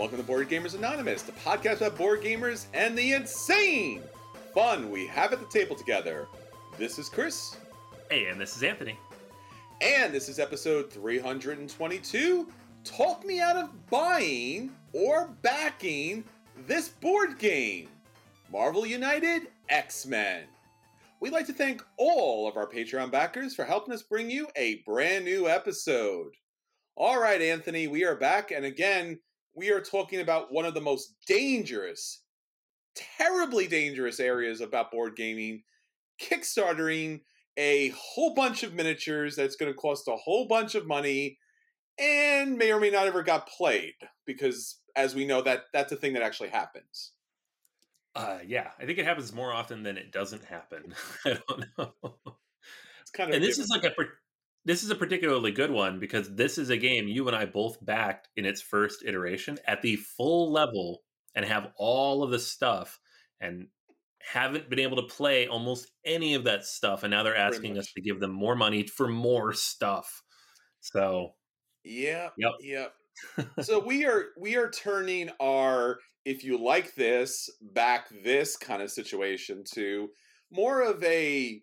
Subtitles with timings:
[0.00, 4.02] Welcome to Board Gamers Anonymous, the podcast about board gamers and the insane
[4.54, 6.26] fun we have at the table together.
[6.78, 7.58] This is Chris,
[8.10, 8.98] Hey, and this is Anthony.
[9.82, 12.48] and this is episode 322.
[12.82, 16.24] Talk me out of buying or backing
[16.66, 17.90] this board game
[18.50, 20.44] Marvel United X Men.
[21.20, 24.82] We'd like to thank all of our Patreon backers for helping us bring you a
[24.86, 26.32] brand new episode.
[26.96, 29.18] All right, Anthony, we are back, and again,
[29.54, 32.22] we are talking about one of the most dangerous,
[32.94, 35.62] terribly dangerous areas about board gaming
[36.20, 37.20] kickstartering
[37.56, 41.38] a whole bunch of miniatures that's going to cost a whole bunch of money
[41.98, 43.94] and may or may not ever got played
[44.26, 47.12] because as we know that that's a thing that actually happens
[48.14, 50.94] Uh, yeah, I think it happens more often than it doesn't happen.
[51.24, 51.94] I don't know.
[53.00, 53.94] it's kind of and this is like a
[54.64, 57.84] this is a particularly good one because this is a game you and I both
[57.84, 61.02] backed in its first iteration at the full level
[61.34, 62.98] and have all of the stuff
[63.40, 63.68] and
[64.20, 67.90] haven't been able to play almost any of that stuff and now they're asking us
[67.94, 70.22] to give them more money for more stuff.
[70.80, 71.34] So,
[71.84, 72.52] yeah Yep.
[72.60, 72.94] yep
[73.62, 78.90] so we are we are turning our if you like this back this kind of
[78.90, 80.10] situation to
[80.50, 81.62] more of a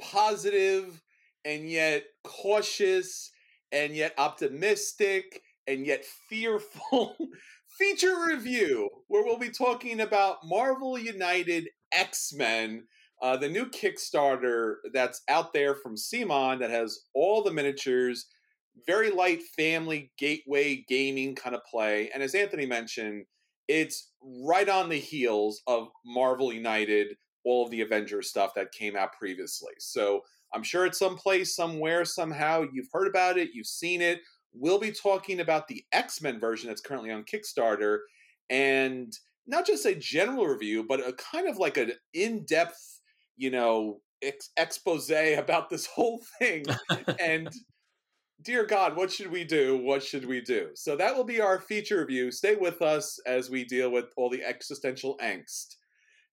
[0.00, 1.00] positive
[1.44, 3.30] and yet cautious
[3.72, 7.16] and yet optimistic and yet fearful
[7.78, 12.84] feature review where we'll be talking about Marvel United X-Men
[13.22, 18.26] uh, the new Kickstarter that's out there from Simon that has all the miniatures
[18.86, 22.10] very light family gateway gaming kind of play.
[22.12, 23.24] And as Anthony mentioned,
[23.68, 24.10] it's
[24.44, 29.12] right on the heels of Marvel United, all of the Avengers stuff that came out
[29.12, 29.74] previously.
[29.78, 30.22] So
[30.54, 34.20] I'm sure it's someplace, somewhere, somehow you've heard about it, you've seen it.
[34.52, 38.00] We'll be talking about the X Men version that's currently on Kickstarter
[38.50, 39.16] and
[39.46, 43.00] not just a general review, but a kind of like an in depth,
[43.36, 46.64] you know, ex- expose about this whole thing.
[47.20, 47.50] and
[48.42, 49.78] dear God, what should we do?
[49.78, 50.70] What should we do?
[50.74, 52.30] So that will be our feature review.
[52.30, 55.76] Stay with us as we deal with all the existential angst.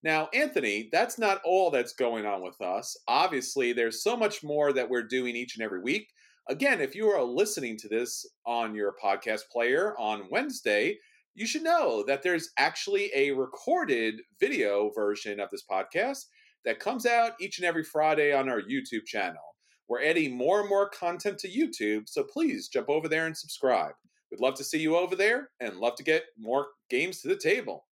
[0.02, 2.96] Now, Anthony, that's not all that's going on with us.
[3.06, 6.08] Obviously, there's so much more that we're doing each and every week.
[6.48, 10.98] Again, if you are listening to this on your podcast player on Wednesday,
[11.34, 16.24] you should know that there's actually a recorded video version of this podcast
[16.64, 19.54] that comes out each and every Friday on our YouTube channel.
[19.88, 23.92] We're adding more and more content to YouTube, so please jump over there and subscribe.
[24.30, 27.36] We'd love to see you over there and love to get more games to the
[27.36, 27.84] table.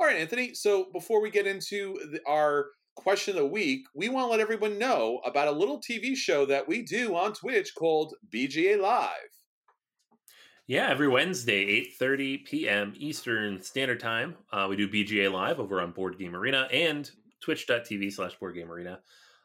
[0.00, 0.54] All right, Anthony.
[0.54, 4.40] So before we get into the, our question of the week, we want to let
[4.40, 9.10] everyone know about a little TV show that we do on Twitch called BGA Live.
[10.66, 12.94] Yeah, every Wednesday, 8.30 p.m.
[12.96, 17.10] Eastern Standard Time, uh, we do BGA Live over on Board Game Arena and
[17.42, 19.00] twitch.tv slash Board Game Arena.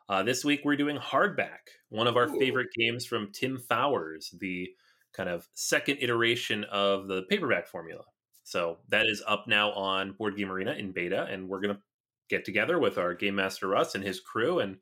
[0.07, 2.40] Uh, this week, we're doing Hardback, one of our Ooh.
[2.40, 4.69] favorite games from Tim Fowers, the
[5.13, 8.04] kind of second iteration of the paperback formula.
[8.45, 11.81] So that is up now on Board Game Arena in beta, and we're going to
[12.30, 14.77] get together with our Game Master Russ and his crew, and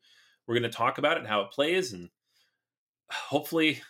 [0.46, 2.10] we're going to talk about it and how it plays, and
[3.10, 3.80] hopefully,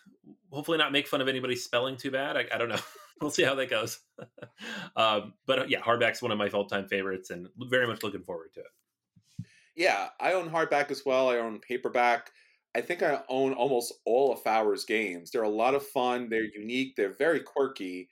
[0.52, 2.36] hopefully not make fun of anybody spelling too bad.
[2.36, 2.78] I, I don't know.
[3.20, 3.98] we'll see how that goes.
[4.96, 8.54] um, but uh, yeah, Hardback's one of my all-time favorites, and very much looking forward
[8.54, 9.46] to it.
[9.74, 11.30] Yeah, I own hardback as well.
[11.30, 12.30] I own paperback.
[12.76, 15.32] I think I own almost all of Fowers' games.
[15.32, 16.28] They're a lot of fun.
[16.28, 16.94] They're unique.
[16.94, 18.08] They're very quirky.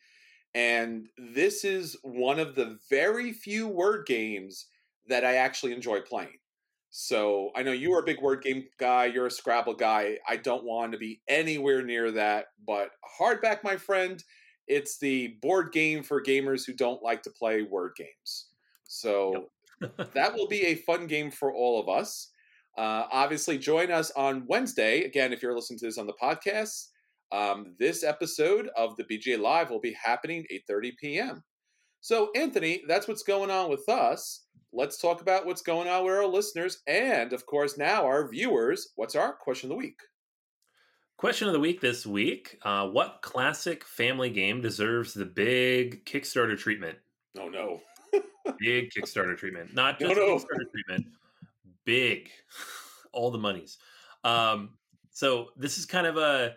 [0.54, 4.66] And this is one of the very few word games
[5.08, 6.38] that I actually enjoy playing.
[6.90, 9.06] So I know you are a big word game guy.
[9.06, 10.18] You're a Scrabble guy.
[10.28, 12.48] I don't want to be anywhere near that.
[12.66, 14.22] But hardback, my friend,
[14.68, 18.48] it's the board game for gamers who don't like to play word games.
[18.84, 19.48] So
[19.80, 22.28] that will be a fun game for all of us.
[22.76, 25.04] Uh, obviously, join us on Wednesday.
[25.04, 26.88] Again, if you're listening to this on the podcast,
[27.32, 31.44] um, this episode of the BGA Live will be happening 8:30 p.m.
[32.00, 34.46] So, Anthony, that's what's going on with us.
[34.72, 38.88] Let's talk about what's going on with our listeners and, of course, now our viewers.
[38.96, 40.00] What's our question of the week?
[41.18, 46.58] Question of the week this week uh, What classic family game deserves the big Kickstarter
[46.58, 46.98] treatment?
[47.38, 47.80] Oh no,
[48.58, 49.74] Big Kickstarter treatment.
[49.74, 50.36] Not No, just no.
[50.36, 51.06] Kickstarter treatment,
[51.84, 52.30] big.
[53.12, 53.78] All the monies.
[54.24, 54.70] Um,
[55.10, 56.54] so this is kind of a.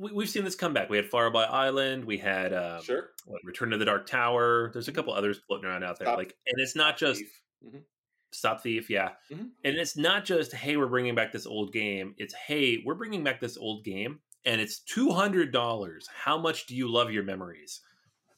[0.00, 0.88] We, we've seen this comeback.
[0.88, 2.04] We had Fireball Island.
[2.04, 3.10] We had um, sure.
[3.26, 4.70] what, Return to the Dark Tower.
[4.72, 6.06] There's a couple others floating around out there.
[6.06, 7.82] Stop- like, and it's not just Thief.
[8.32, 9.10] Stop Thief, yeah.
[9.30, 9.50] Mhm.
[9.64, 12.14] And it's not just, hey, we're bringing back this old game.
[12.16, 16.06] It's, hey, we're bringing back this old game and it's $200.
[16.08, 17.80] How much do you love your memories?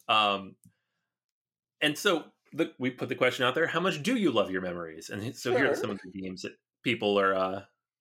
[0.08, 0.56] Um,
[1.80, 4.62] and so the, we put the question out there, how much do you love your
[4.62, 5.10] memories?
[5.10, 7.60] And so here are some of the games that people are, uh,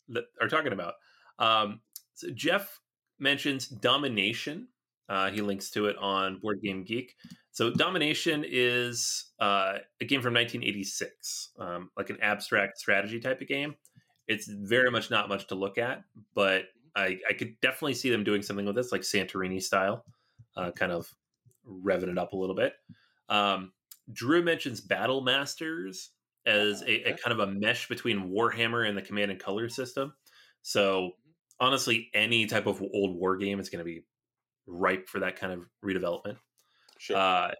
[0.09, 0.95] that are talking about.
[1.37, 1.81] Um,
[2.15, 2.80] so Jeff
[3.21, 4.67] mentions Domination.
[5.07, 7.15] Uh, he links to it on Board Game Geek.
[7.51, 13.47] So Domination is uh, a game from 1986, um, like an abstract strategy type of
[13.47, 13.75] game.
[14.27, 16.03] It's very much not much to look at,
[16.33, 16.65] but
[16.95, 20.05] I, I could definitely see them doing something with this, like Santorini style,
[20.55, 21.13] uh, kind of
[21.67, 22.73] revving it up a little bit.
[23.27, 23.73] Um,
[24.13, 26.11] Drew mentions Battle Masters
[26.45, 30.13] as a, a kind of a mesh between Warhammer and the Command and Color system.
[30.61, 31.11] So
[31.61, 34.03] honestly, any type of old war game is going to be
[34.67, 36.35] ripe for that kind of redevelopment.
[36.99, 37.15] Sure.
[37.15, 37.51] Uh,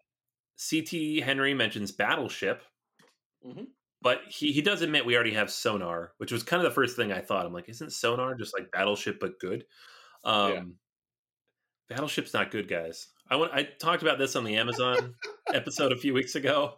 [0.69, 2.61] CT Henry mentions Battleship,
[3.45, 3.67] Mhm.
[4.01, 6.95] but he, he does admit we already have Sonar, which was kind of the first
[6.95, 7.45] thing I thought.
[7.45, 9.65] I'm like, isn't Sonar just like Battleship but good?
[10.25, 10.63] Um, Yeah.
[11.89, 13.07] Battleship's not good, guys.
[13.29, 13.51] I want.
[13.53, 15.15] I talked about this on the Amazon
[15.53, 16.77] episode a few weeks ago.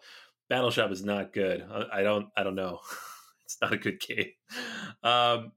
[0.50, 1.62] Battleship is not good.
[1.70, 2.30] I, I don't.
[2.36, 2.80] I don't know.
[3.46, 4.32] it's not a good game.
[5.04, 5.52] Um,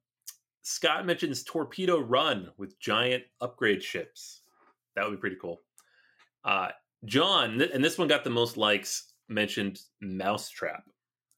[0.66, 4.42] Scott mentions Torpedo Run with giant upgrade ships.
[4.96, 5.60] That would be pretty cool.
[6.44, 6.70] Uh,
[7.04, 10.82] John, th- and this one got the most likes, mentioned Mousetrap.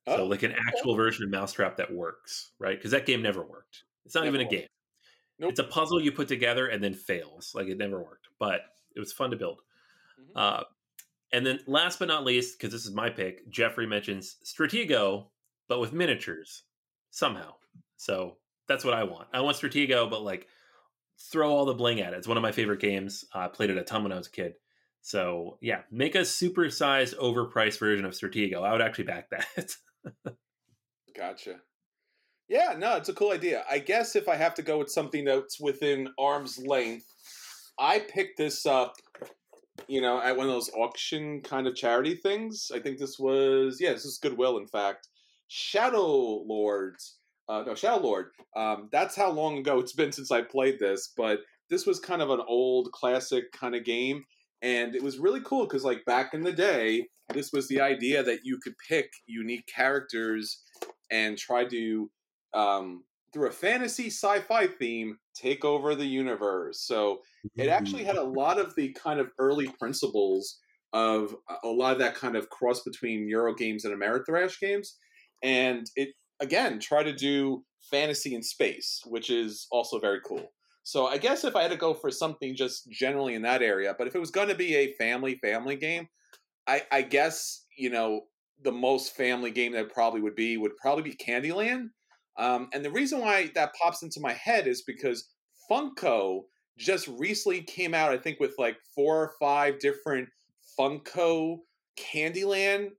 [0.09, 0.61] So, Oh, like an okay.
[0.67, 2.79] actual version of Mousetrap that works, right?
[2.79, 3.85] Because that game never worked.
[4.07, 4.67] It's not even a Never game.
[5.39, 5.51] Nope.
[5.51, 7.53] It's a puzzle you put together and then fails.
[7.55, 8.63] Like it never worked, but
[8.97, 9.61] it was fun to build.
[10.19, 10.31] Mhm.
[10.37, 10.65] Uh,
[11.33, 15.29] and then last but not least, because this is my pick, Jeffrey mentions Stratego,
[15.69, 16.63] but with miniatures
[17.11, 17.57] somehow.
[17.99, 19.29] So that's what I want.
[19.33, 20.47] I want Stratego, but like
[21.33, 22.19] throw all the bling at it.
[22.19, 23.25] It's one of my favorite games.
[23.35, 24.55] Uh, I played it a ton when I was a kid.
[25.03, 28.63] So yeah, make a supersized, overpriced version of Stratego.
[28.63, 29.71] I would actually back that.
[31.17, 31.57] Gotcha.
[32.49, 33.65] Yeah, no, it's a cool idea.
[33.71, 37.05] I guess if I have to go with something that's within arm's length,
[37.79, 38.95] I picked this up,
[39.87, 42.71] you know, at one of those auction kind of charity things.
[42.75, 45.09] I think this was, yeah, this is Goodwill, in fact.
[45.49, 47.18] Shadow Lords.
[47.49, 48.27] Uh, no, Shadow Lord.
[48.57, 51.41] Um, that's how long ago it's been since I played this, but
[51.71, 54.25] this was kind of an old classic kind of game.
[54.61, 58.23] And it was really cool because, like, back in the day, this was the idea
[58.23, 60.63] that you could pick unique characters
[61.11, 62.11] and try to
[62.55, 67.19] um, through a fantasy sci-fi theme take over the universe so
[67.57, 70.59] it actually had a lot of the kind of early principles
[70.93, 74.97] of a lot of that kind of cross between euro games and ameritrash games
[75.43, 76.09] and it
[76.41, 80.53] again try to do fantasy in space, which is also very cool.
[80.83, 83.95] So I guess if I had to go for something just generally in that area,
[83.97, 86.09] but if it was going to be a family family game,
[86.67, 88.23] I, I guess you know
[88.63, 91.89] the most family game that probably would be would probably be Candyland.
[92.39, 95.29] Um, and the reason why that pops into my head is because
[95.71, 96.43] Funko
[96.79, 100.29] just recently came out, I think, with like four or five different
[100.79, 101.59] Funko
[101.99, 102.91] Candyland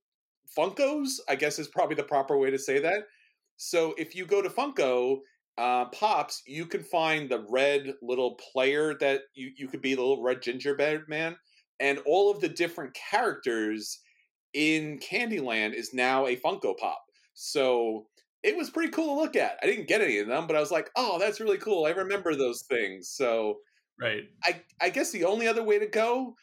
[0.58, 1.19] Funkos.
[1.27, 3.03] I guess is probably the proper way to say that.
[3.62, 5.18] So if you go to Funko,
[5.58, 10.01] uh, pops, you can find the red little player that you, you could be the
[10.01, 11.36] little red gingerbread man.
[11.82, 14.00] And all of the different characters
[14.54, 17.04] in Candyland is now a Funko Pop.
[17.34, 18.08] So
[18.44, 19.60] it was pretty cool to look at.
[19.62, 21.86] I didn't get any of them, but I was like, oh, that's really cool.
[21.86, 23.10] I remember those things.
[23.10, 23.58] So
[24.00, 24.24] right.
[24.46, 26.34] I, I guess the only other way to go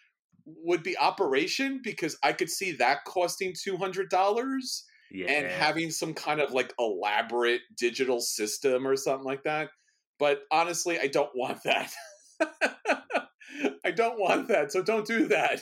[0.45, 5.27] would be Operation because I could see that costing $200 yeah.
[5.31, 9.71] and having some kind of like elaborate digital system or something like that.
[10.19, 11.93] But honestly, I don't want that.
[13.85, 14.73] I don't want that.
[14.73, 15.61] So don't do that.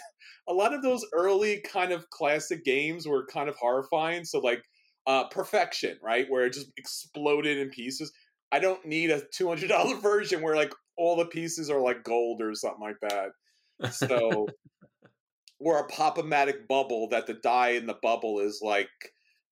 [0.48, 4.24] A lot of those early kind of classic games were kind of horrifying.
[4.24, 4.64] So like
[5.06, 6.26] uh Perfection, right?
[6.28, 8.12] Where it just exploded in pieces.
[8.52, 12.54] I don't need a $200 version where like all the pieces are like gold or
[12.54, 13.92] something like that.
[13.92, 14.46] So
[15.60, 18.88] or a pop-o-matic bubble that the die in the bubble is like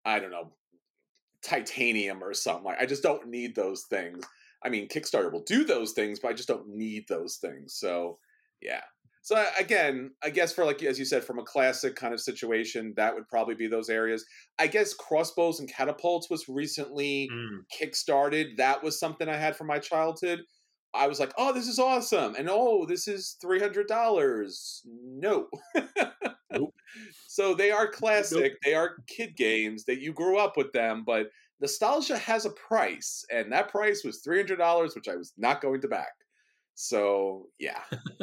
[0.04, 0.52] I don't know,
[1.42, 2.64] titanium or something.
[2.64, 4.24] Like I just don't need those things.
[4.64, 7.74] I mean, Kickstarter will do those things, but I just don't need those things.
[7.74, 8.18] So,
[8.60, 8.82] yeah.
[9.24, 12.92] So again, I guess for like as you said, from a classic kind of situation,
[12.96, 14.24] that would probably be those areas.
[14.58, 17.58] I guess crossbows and catapults was recently mm.
[17.72, 18.56] kickstarted.
[18.56, 20.40] That was something I had from my childhood.
[20.94, 24.82] I was like, oh, this is awesome, and oh, this is three hundred dollars.
[24.84, 25.48] No,
[26.52, 26.74] nope.
[27.26, 28.52] So they are classic.
[28.52, 28.58] Nope.
[28.62, 31.30] They are kid games that you grew up with them, but
[31.60, 35.62] nostalgia has a price, and that price was three hundred dollars, which I was not
[35.62, 36.12] going to back.
[36.74, 37.80] So yeah.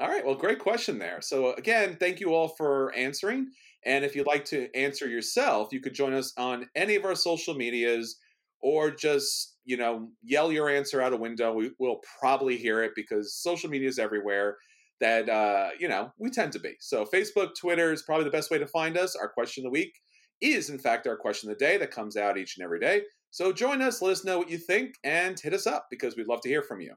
[0.00, 0.26] all right.
[0.26, 1.20] Well, great question there.
[1.20, 3.48] So again, thank you all for answering.
[3.84, 7.14] And if you'd like to answer yourself, you could join us on any of our
[7.14, 8.16] social medias
[8.60, 12.92] or just you know yell your answer out a window we will probably hear it
[12.96, 14.56] because social media is everywhere
[15.00, 16.74] that uh, you know we tend to be.
[16.80, 19.16] So Facebook, Twitter is probably the best way to find us.
[19.16, 19.94] Our question of the week
[20.40, 23.02] is in fact our question of the day that comes out each and every day.
[23.30, 26.28] So join us, let us know what you think, and hit us up because we'd
[26.28, 26.94] love to hear from you.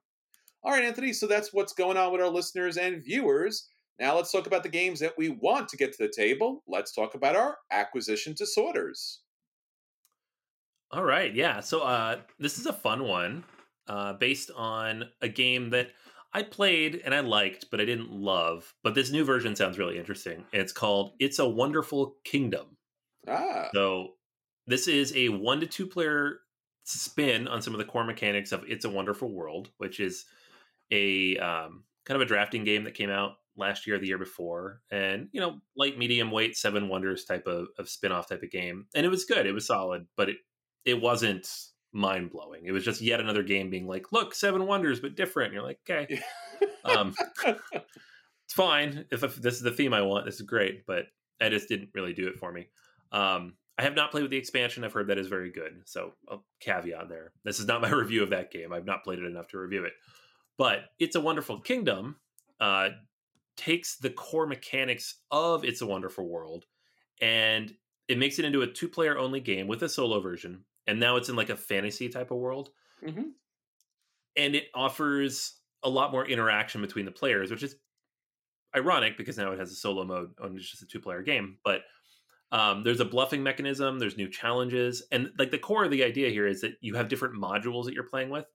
[0.63, 1.13] All right, Anthony.
[1.13, 3.67] So that's what's going on with our listeners and viewers.
[3.99, 6.63] Now let's talk about the games that we want to get to the table.
[6.67, 9.22] Let's talk about our acquisition disorders.
[10.93, 11.59] All right, yeah.
[11.59, 13.43] So uh, this is a fun one,
[13.87, 15.89] uh, based on a game that
[16.33, 18.71] I played and I liked, but I didn't love.
[18.83, 20.45] But this new version sounds really interesting.
[20.53, 22.77] It's called It's a Wonderful Kingdom.
[23.27, 23.69] Ah.
[23.73, 24.09] So
[24.67, 26.41] this is a one to two player
[26.83, 30.25] spin on some of the core mechanics of It's a Wonderful World, which is
[30.91, 34.81] a um, kind of a drafting game that came out last year, the year before,
[34.91, 38.51] and you know, light, medium weight, Seven Wonders type of, of spin off type of
[38.51, 39.47] game, and it was good.
[39.47, 40.37] It was solid, but it
[40.85, 41.49] it wasn't
[41.91, 42.65] mind blowing.
[42.65, 45.47] It was just yet another game being like, look, Seven Wonders, but different.
[45.47, 46.19] And you're like, okay,
[46.85, 47.13] um,
[47.45, 49.05] it's fine.
[49.11, 50.85] If, if, this is the theme I want, this is great.
[50.85, 51.05] But
[51.39, 52.67] I just didn't really do it for me.
[53.11, 54.83] Um, I have not played with the expansion.
[54.83, 55.81] I've heard that is very good.
[55.85, 57.31] So a caveat there.
[57.43, 58.73] This is not my review of that game.
[58.73, 59.93] I've not played it enough to review it.
[60.57, 62.17] But It's a Wonderful Kingdom
[62.59, 62.89] uh,
[63.57, 66.65] takes the core mechanics of It's a Wonderful World
[67.21, 67.73] and
[68.07, 71.15] it makes it into a two player only game with a solo version and now
[71.15, 72.69] it's in like a fantasy type of world.
[73.05, 73.29] Mm-hmm.
[74.35, 77.75] And it offers a lot more interaction between the players, which is
[78.75, 81.57] ironic because now it has a solo mode and it's just a two player game.
[81.63, 81.81] But
[82.51, 86.29] um, there's a bluffing mechanism, there's new challenges, and like the core of the idea
[86.29, 88.45] here is that you have different modules that you're playing with,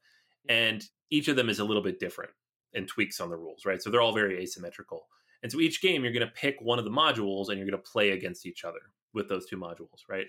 [0.48, 2.30] and each of them is a little bit different
[2.74, 3.82] and tweaks on the rules, right?
[3.82, 5.08] So they're all very asymmetrical.
[5.42, 7.82] And so each game, you're going to pick one of the modules and you're going
[7.82, 8.80] to play against each other
[9.14, 10.26] with those two modules, right?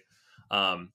[0.51, 0.91] Um,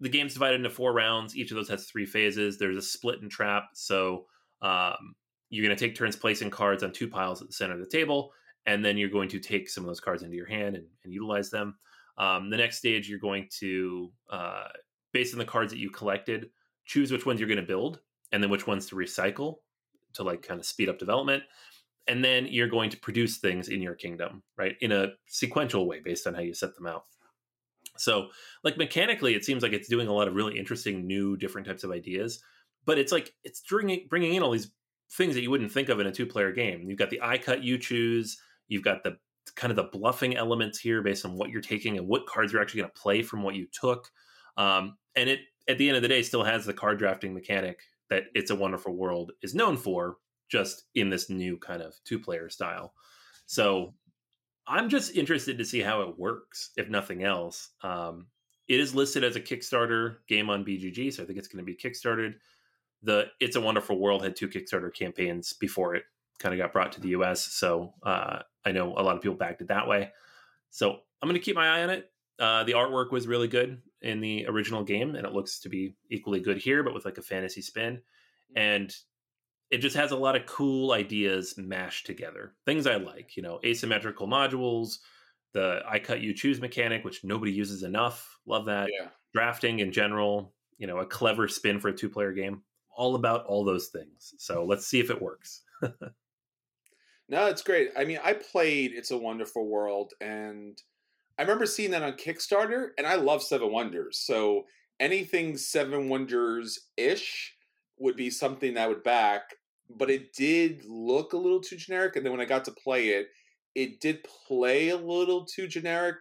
[0.00, 1.36] the game's divided into four rounds.
[1.36, 2.58] Each of those has three phases.
[2.58, 3.70] There's a split and trap.
[3.74, 4.26] So
[4.62, 5.14] um,
[5.50, 7.86] you're going to take turns placing cards on two piles at the center of the
[7.86, 8.32] table,
[8.66, 11.12] and then you're going to take some of those cards into your hand and, and
[11.12, 11.76] utilize them.
[12.18, 14.64] Um, the next stage, you're going to, uh,
[15.12, 16.50] based on the cards that you collected,
[16.84, 18.00] choose which ones you're going to build,
[18.32, 19.56] and then which ones to recycle
[20.14, 21.42] to like kind of speed up development.
[22.06, 26.00] And then you're going to produce things in your kingdom, right, in a sequential way
[26.00, 27.04] based on how you set them out.
[27.98, 28.28] So,
[28.64, 31.84] like mechanically, it seems like it's doing a lot of really interesting, new, different types
[31.84, 32.40] of ideas.
[32.84, 34.70] But it's like it's bringing bringing in all these
[35.12, 36.88] things that you wouldn't think of in a two player game.
[36.88, 38.38] You've got the I cut you choose.
[38.68, 39.18] You've got the
[39.56, 42.60] kind of the bluffing elements here based on what you're taking and what cards you're
[42.60, 44.10] actually going to play from what you took.
[44.56, 47.80] Um, and it at the end of the day still has the card drafting mechanic
[48.10, 50.16] that It's a Wonderful World is known for,
[50.48, 52.94] just in this new kind of two player style.
[53.46, 53.94] So
[54.68, 57.70] I'm just interested to see how it works, if nothing else.
[57.82, 58.26] Um,
[58.68, 61.72] it is listed as a Kickstarter game on BGG, so I think it's going to
[61.72, 62.34] be kickstarted.
[63.02, 66.04] The It's a Wonderful World had two Kickstarter campaigns before it
[66.38, 69.36] kind of got brought to the US, so uh, I know a lot of people
[69.36, 70.12] backed it that way.
[70.70, 72.10] So I'm going to keep my eye on it.
[72.38, 75.96] Uh, the artwork was really good in the original game, and it looks to be
[76.10, 78.00] equally good here, but with like a fantasy spin.
[78.54, 78.94] And
[79.70, 82.54] it just has a lot of cool ideas mashed together.
[82.64, 84.98] Things I like, you know, asymmetrical modules,
[85.52, 88.38] the I cut you choose mechanic, which nobody uses enough.
[88.46, 88.88] Love that.
[88.92, 89.08] Yeah.
[89.34, 92.62] Drafting in general, you know, a clever spin for a two player game.
[92.96, 94.34] All about all those things.
[94.38, 95.62] So let's see if it works.
[95.82, 97.90] no, it's great.
[97.96, 100.80] I mean, I played It's a Wonderful World and
[101.38, 104.18] I remember seeing that on Kickstarter and I love Seven Wonders.
[104.18, 104.64] So
[104.98, 107.54] anything Seven Wonders ish
[107.98, 109.42] would be something I would back,
[109.90, 112.16] but it did look a little too generic.
[112.16, 113.28] And then when I got to play it,
[113.74, 116.16] it did play a little too generic.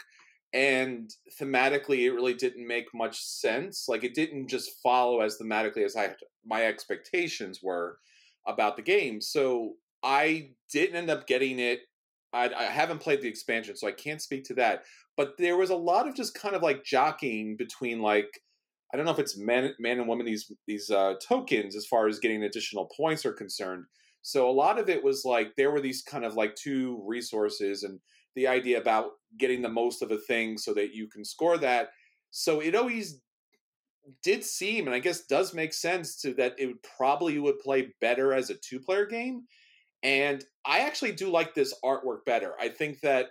[0.54, 3.86] And thematically, it really didn't make much sense.
[3.88, 6.16] Like it didn't just follow as thematically as I
[6.46, 7.98] my expectations were
[8.48, 9.20] about the game.
[9.20, 11.82] So I didn't end up getting it.
[12.34, 14.84] I, I haven't played the expansion, so I can't speak to that.
[15.18, 18.40] But there was a lot of just kind of like jockeying between like
[18.94, 22.08] I don't know if it's man, man and woman these these uh, tokens as far
[22.08, 23.86] as getting additional points are concerned.
[24.22, 27.84] So a lot of it was like there were these kind of like two resources
[27.84, 28.00] and
[28.36, 31.90] the idea about getting the most of a thing so that you can score that.
[32.32, 33.22] So it always
[34.24, 37.94] did seem, and I guess does make sense to that it would probably would play
[38.00, 39.44] better as a two player game.
[40.04, 42.54] And I actually do like this artwork better.
[42.60, 43.28] I think that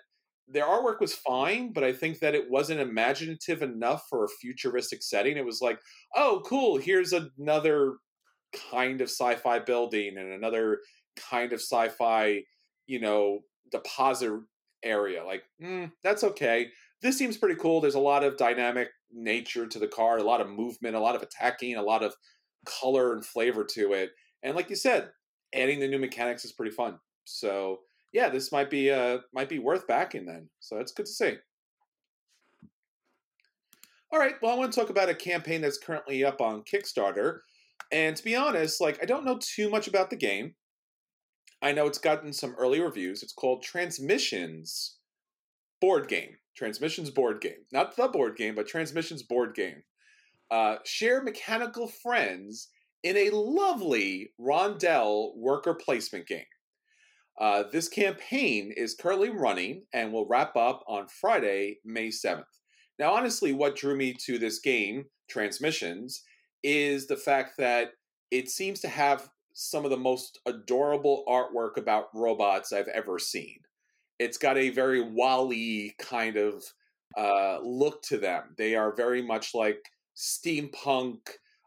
[0.48, 5.02] their artwork was fine, but I think that it wasn't imaginative enough for a futuristic
[5.02, 5.36] setting.
[5.36, 5.80] It was like,
[6.14, 7.96] oh, cool, here's another
[8.70, 10.80] kind of sci-fi building and another
[11.16, 12.44] kind of sci-fi,
[12.86, 14.40] you know, deposit
[14.82, 15.24] area.
[15.24, 16.70] Like, mm, that's okay.
[17.02, 17.80] This seems pretty cool.
[17.80, 21.16] There's a lot of dynamic nature to the car, a lot of movement, a lot
[21.16, 22.14] of attacking, a lot of
[22.64, 24.12] color and flavor to it.
[24.42, 25.10] And like you said,
[25.52, 26.98] adding the new mechanics is pretty fun.
[27.24, 27.80] So
[28.16, 30.48] yeah, this might be uh might be worth backing then.
[30.60, 31.34] So that's good to see.
[34.10, 37.40] All right, well, I want to talk about a campaign that's currently up on Kickstarter.
[37.92, 40.54] And to be honest, like I don't know too much about the game.
[41.60, 43.22] I know it's gotten some early reviews.
[43.22, 44.96] It's called Transmissions
[45.82, 46.38] Board Game.
[46.56, 47.66] Transmissions Board Game.
[47.70, 49.82] Not the board game, but Transmissions Board Game.
[50.50, 52.68] Uh, share mechanical friends
[53.02, 56.46] in a lovely rondel worker placement game.
[57.38, 62.44] Uh, this campaign is currently running and will wrap up on Friday, May 7th.
[62.98, 66.22] Now, honestly, what drew me to this game, Transmissions,
[66.62, 67.90] is the fact that
[68.30, 73.58] it seems to have some of the most adorable artwork about robots I've ever seen.
[74.18, 76.64] It's got a very WALL-E kind of
[77.16, 78.54] uh, look to them.
[78.56, 79.82] They are very much like
[80.16, 81.18] steampunk,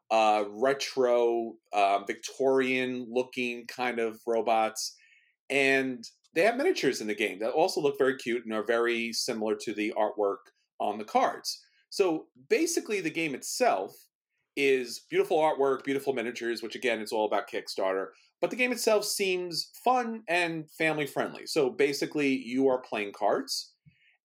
[0.10, 4.95] uh, retro, uh, Victorian looking kind of robots
[5.49, 6.03] and
[6.35, 9.55] they have miniatures in the game that also look very cute and are very similar
[9.55, 10.38] to the artwork
[10.79, 11.62] on the cards.
[11.89, 13.93] So basically, the game itself
[14.55, 18.07] is beautiful artwork, beautiful miniatures, which again, it's all about Kickstarter.
[18.41, 21.45] But the game itself seems fun and family friendly.
[21.45, 23.73] So basically, you are playing cards,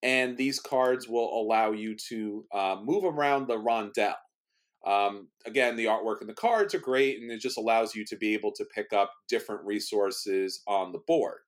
[0.03, 4.15] and these cards will allow you to uh, move around the rondel.
[4.87, 8.17] Um, again, the artwork and the cards are great, and it just allows you to
[8.17, 11.39] be able to pick up different resources on the board.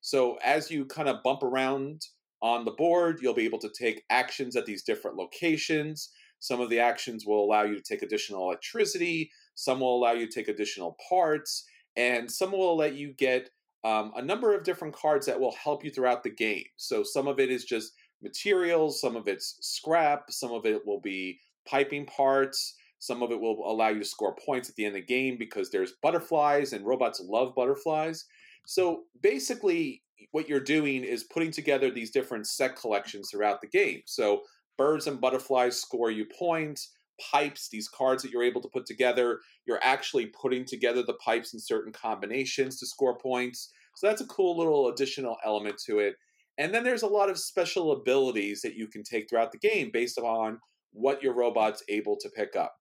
[0.00, 2.06] So as you kind of bump around
[2.42, 6.10] on the board, you'll be able to take actions at these different locations.
[6.38, 10.26] Some of the actions will allow you to take additional electricity, some will allow you
[10.26, 11.64] to take additional parts,
[11.96, 13.50] and some will let you get
[13.84, 16.64] um, a number of different cards that will help you throughout the game.
[16.76, 21.00] So some of it is just materials, some of it's scrap, some of it will
[21.00, 22.74] be piping parts,
[23.06, 25.36] some of it will allow you to score points at the end of the game
[25.38, 28.24] because there's butterflies and robots love butterflies.
[28.66, 34.02] So basically, what you're doing is putting together these different set collections throughout the game.
[34.06, 34.42] So
[34.76, 36.92] birds and butterflies score you points.
[37.32, 41.54] Pipes, these cards that you're able to put together, you're actually putting together the pipes
[41.54, 43.70] in certain combinations to score points.
[43.94, 46.16] So that's a cool little additional element to it.
[46.58, 49.90] And then there's a lot of special abilities that you can take throughout the game
[49.92, 50.58] based upon
[50.92, 52.76] what your robot's able to pick up.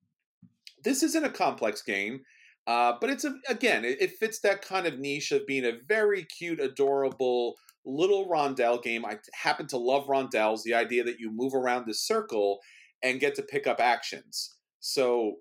[0.86, 2.22] This isn't a complex game,
[2.68, 5.80] uh, but it's a again, it, it, fits that kind of niche of being a
[5.88, 9.06] very cute, adorable little rondel game.
[9.06, 10.64] I happen to love rondels.
[10.64, 12.60] The idea that you move around this circle
[13.04, 14.56] and get to pick up actions.
[14.80, 15.36] So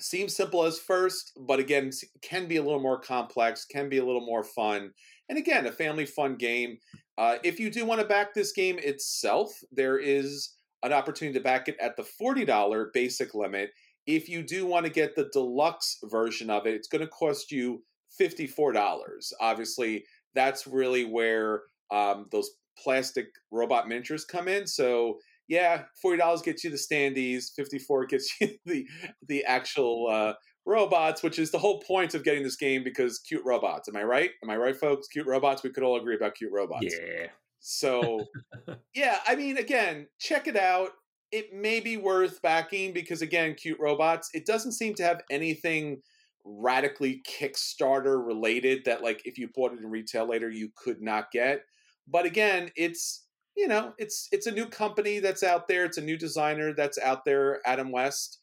[0.00, 1.90] seems simple as first, but again,
[2.22, 4.90] can be a little more complex, can be a little more fun.
[5.28, 6.78] And again, a family fun game.
[7.18, 11.44] Uh, if you do want to back this game itself, there is an opportunity to
[11.44, 13.70] back it at the $40 basic limit.
[14.16, 17.50] If you do want to get the deluxe version of it, it's going to cost
[17.52, 17.82] you
[18.20, 19.32] $54.
[19.40, 22.50] Obviously, that's really where um, those
[22.82, 24.66] plastic robot miniatures come in.
[24.66, 25.18] So
[25.48, 28.86] yeah, forty dollars gets you the standees, fifty four gets you the
[29.26, 33.42] the actual uh, robots, which is the whole point of getting this game because cute
[33.44, 33.88] robots.
[33.88, 34.30] Am I right?
[34.44, 35.08] Am I right, folks?
[35.08, 35.62] Cute robots.
[35.62, 36.86] We could all agree about cute robots.
[36.88, 37.26] Yeah.
[37.58, 38.24] So,
[38.94, 40.90] yeah, I mean, again, check it out.
[41.32, 44.30] It may be worth backing because, again, cute robots.
[44.34, 46.02] It doesn't seem to have anything
[46.44, 51.30] radically Kickstarter related that, like, if you bought it in retail later, you could not
[51.30, 51.64] get.
[52.08, 55.84] But again, it's you know, it's it's a new company that's out there.
[55.84, 58.38] It's a new designer that's out there, Adam West.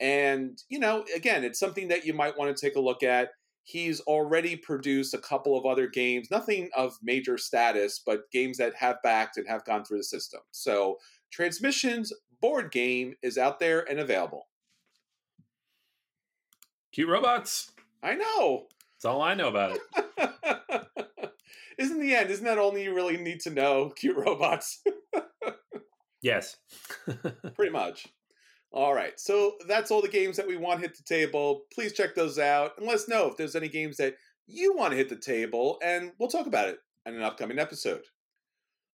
[0.00, 3.30] And, you know, again, it's something that you might want to take a look at.
[3.64, 8.74] He's already produced a couple of other games, nothing of major status, but games that
[8.74, 10.40] have backed and have gone through the system.
[10.50, 10.98] So,
[11.32, 14.48] Transmissions board game is out there and available.
[16.92, 17.72] Cute robots.
[18.02, 18.66] I know.
[18.94, 20.92] That's all I know about it.
[21.78, 22.30] isn't the end?
[22.30, 23.88] Isn't that all you really need to know?
[23.96, 24.82] Cute robots.
[26.20, 26.56] yes.
[27.54, 28.08] Pretty much.
[28.70, 29.18] All right.
[29.18, 31.62] So that's all the games that we want hit the table.
[31.72, 34.16] Please check those out and let us know if there's any games that
[34.46, 38.02] you want to hit the table, and we'll talk about it in an upcoming episode.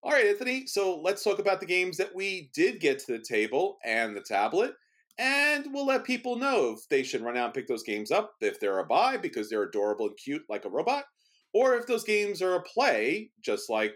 [0.02, 0.66] All right, Anthony.
[0.66, 4.20] So let's talk about the games that we did get to the table and the
[4.20, 4.74] tablet.
[5.18, 8.34] And we'll let people know if they should run out and pick those games up,
[8.40, 11.04] if they're a buy because they're adorable and cute like a robot,
[11.52, 13.94] or if those games are a play, just like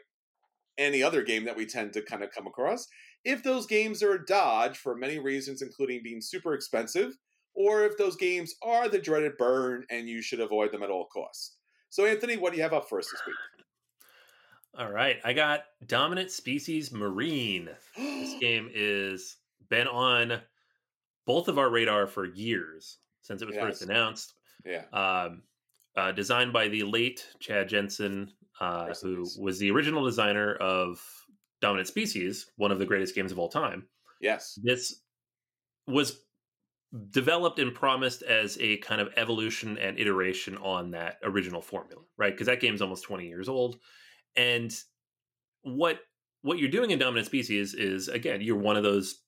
[0.79, 2.89] any other game that we tend to kind of come across,
[3.25, 7.17] if those games are a dodge for many reasons, including being super expensive,
[7.55, 11.07] or if those games are the dreaded burn and you should avoid them at all
[11.07, 11.57] costs.
[11.91, 13.37] So, Anthony, what do you have up for us this week?
[14.79, 17.69] All right, I got Dominant Species Marine.
[17.97, 19.37] this game is
[19.69, 20.41] been on
[21.27, 23.65] both of our radar for years since it was yes.
[23.65, 24.35] first announced.
[24.65, 24.85] Yeah.
[24.93, 25.43] Um,
[25.97, 31.03] uh, designed by the late Chad Jensen, uh, who was the original designer of
[31.61, 33.87] Dominant Species, one of the greatest games of all time.
[34.21, 34.59] Yes.
[34.63, 35.03] This
[35.87, 36.21] was
[37.11, 42.33] developed and promised as a kind of evolution and iteration on that original formula, right?
[42.33, 43.79] Because that game's almost 20 years old.
[44.37, 44.75] And
[45.63, 46.01] what
[46.43, 49.21] what you're doing in Dominant Species is again, you're one of those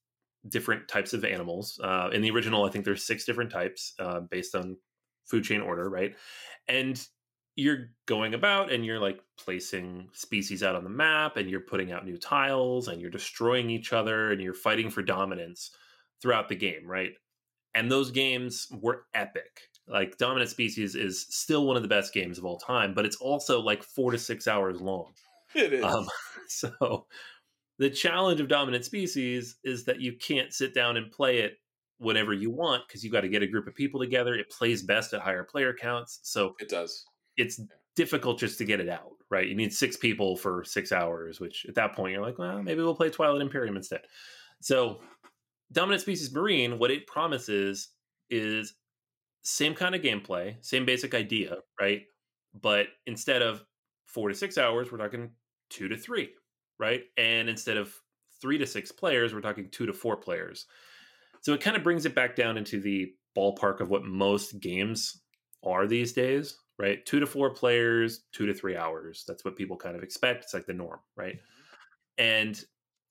[0.49, 1.81] different types of animals.
[1.83, 4.77] Uh, in the original, I think there's six different types uh, based on
[5.27, 6.15] food chain order, right?
[6.69, 7.07] and
[7.57, 11.93] you're going about and you're like placing species out on the map and you're putting
[11.93, 15.71] out new tiles and you're destroying each other and you're fighting for dominance
[16.21, 17.13] throughout the game, right?
[17.75, 19.61] And those games were epic.
[19.87, 23.17] Like Dominant Species is still one of the best games of all time, but it's
[23.17, 25.13] also like four to six hours long.
[25.55, 25.85] It is.
[25.85, 26.09] Um,
[26.49, 27.07] so
[27.79, 31.59] the challenge of Dominant Species is that you can't sit down and play it
[31.99, 34.35] whenever you want because you got to get a group of people together.
[34.35, 36.21] It plays best at higher player counts.
[36.23, 37.05] So it does.
[37.37, 37.61] It's
[37.97, 39.47] difficult just to get it out, right?
[39.47, 42.83] You need six people for six hours, which at that point you're like, well, maybe
[42.83, 44.03] we'll play Twilight Imperium instead.
[44.61, 45.01] So
[45.73, 47.89] Dominant Species Marine, what it promises
[48.31, 48.75] is
[49.45, 51.85] same kind of gameplay, same basic idea, mm-hmm.
[51.85, 52.03] right?
[52.61, 53.65] But instead of
[54.07, 55.31] four to six hours, we're talking
[55.71, 56.31] two to three,
[56.79, 57.03] right?
[57.17, 57.95] And instead of
[58.41, 60.67] three to six players, we're talking two to four players.
[61.43, 65.21] So it kind of brings it back down into the ballpark of what most games
[65.63, 67.05] are these days, right?
[67.05, 69.25] Two to four players, two to three hours.
[69.27, 70.45] That's what people kind of expect.
[70.45, 71.35] It's like the norm, right?
[71.35, 72.25] Mm-hmm.
[72.25, 72.65] And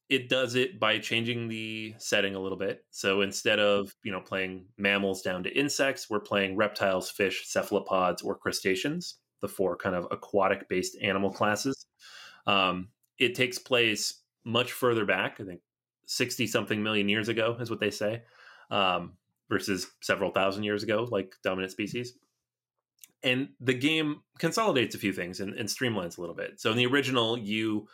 [0.09, 2.85] it does it by changing the setting a little bit.
[2.91, 8.21] So instead of, you know, playing mammals down to insects, we're playing reptiles, fish, cephalopods,
[8.21, 11.85] or crustaceans, the four kind of aquatic based animal classes.
[12.45, 15.61] Um, it takes place much further back, I think
[16.07, 18.23] 60 something million years ago, is what they say,
[18.69, 19.13] um,
[19.49, 22.13] versus several thousand years ago, like dominant species.
[23.23, 26.59] And the game consolidates a few things and, and streamlines a little bit.
[26.59, 27.87] So in the original, you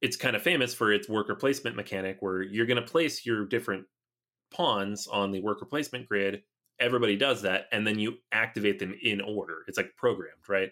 [0.00, 3.44] it's kind of famous for its worker placement mechanic where you're going to place your
[3.46, 3.84] different
[4.50, 6.42] pawns on the worker placement grid.
[6.80, 9.64] Everybody does that, and then you activate them in order.
[9.66, 10.70] It's like programmed, right?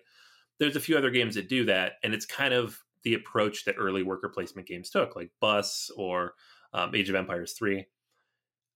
[0.59, 3.77] There's a few other games that do that, and it's kind of the approach that
[3.79, 6.35] early worker placement games took, like Bus or
[6.73, 7.85] um, Age of Empires 3.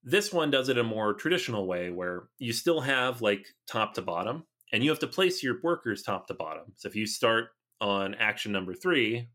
[0.03, 4.03] This one does it a more traditional way where you still have like top to
[4.03, 6.73] bottom and you have to place your workers top to bottom.
[6.77, 7.49] So if you start
[7.81, 9.29] on action number three,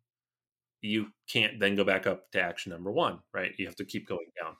[0.85, 3.51] you can't then go back up to action number one, right?
[3.57, 4.55] You have to keep going down.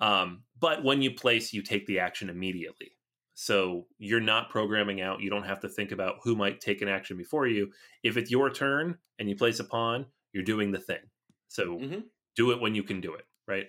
[0.00, 2.92] Um, but when you place, you take the action immediately.
[3.34, 5.20] So you're not programming out.
[5.20, 7.70] You don't have to think about who might take an action before you.
[8.02, 11.00] If it's your turn and you place a pawn, you're doing the thing.
[11.48, 12.00] So mm-hmm.
[12.36, 13.66] do it when you can do it, right?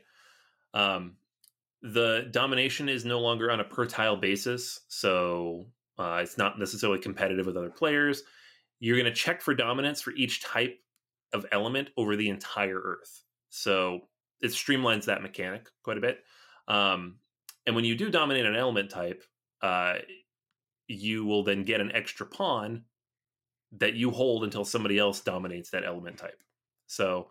[0.74, 1.18] Um,
[1.82, 4.82] the domination is no longer on a per tile basis.
[4.88, 5.68] So
[5.98, 8.24] uh, it's not necessarily competitive with other players.
[8.80, 10.80] You're going to check for dominance for each type
[11.34, 13.24] of element over the entire Earth.
[13.50, 14.02] So
[14.42, 16.20] it streamlines that mechanic quite a bit.
[16.68, 17.16] Um,
[17.66, 19.24] and when you do dominate an element type,
[19.62, 19.96] uh,
[20.88, 22.84] you will then get an extra pawn
[23.78, 26.44] that you hold until somebody else dominates that element type.
[26.88, 27.30] So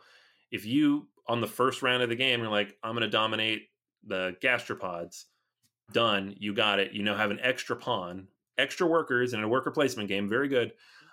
[0.51, 3.69] if you on the first round of the game, you're like, I'm going to dominate
[4.05, 5.25] the gastropods.
[5.93, 6.35] Done.
[6.39, 6.93] You got it.
[6.93, 10.29] You now have an extra pawn, extra workers in a worker placement game.
[10.29, 10.73] Very good.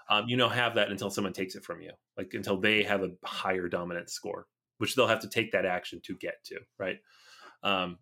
[0.09, 3.03] Um, you now have that until someone takes it from you, like until they have
[3.03, 4.47] a higher dominance score,
[4.79, 6.59] which they'll have to take that action to get to.
[6.79, 6.97] Right.
[7.63, 7.99] Um,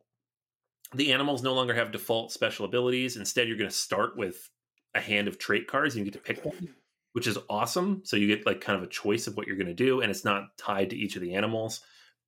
[0.94, 3.18] the animals no longer have default special abilities.
[3.18, 4.50] Instead, you're going to start with
[4.96, 6.70] a hand of trait cards and you get to pick one,
[7.12, 8.02] which is awesome.
[8.06, 10.10] So you get like kind of a choice of what you're going to do, and
[10.10, 11.82] it's not tied to each of the animals.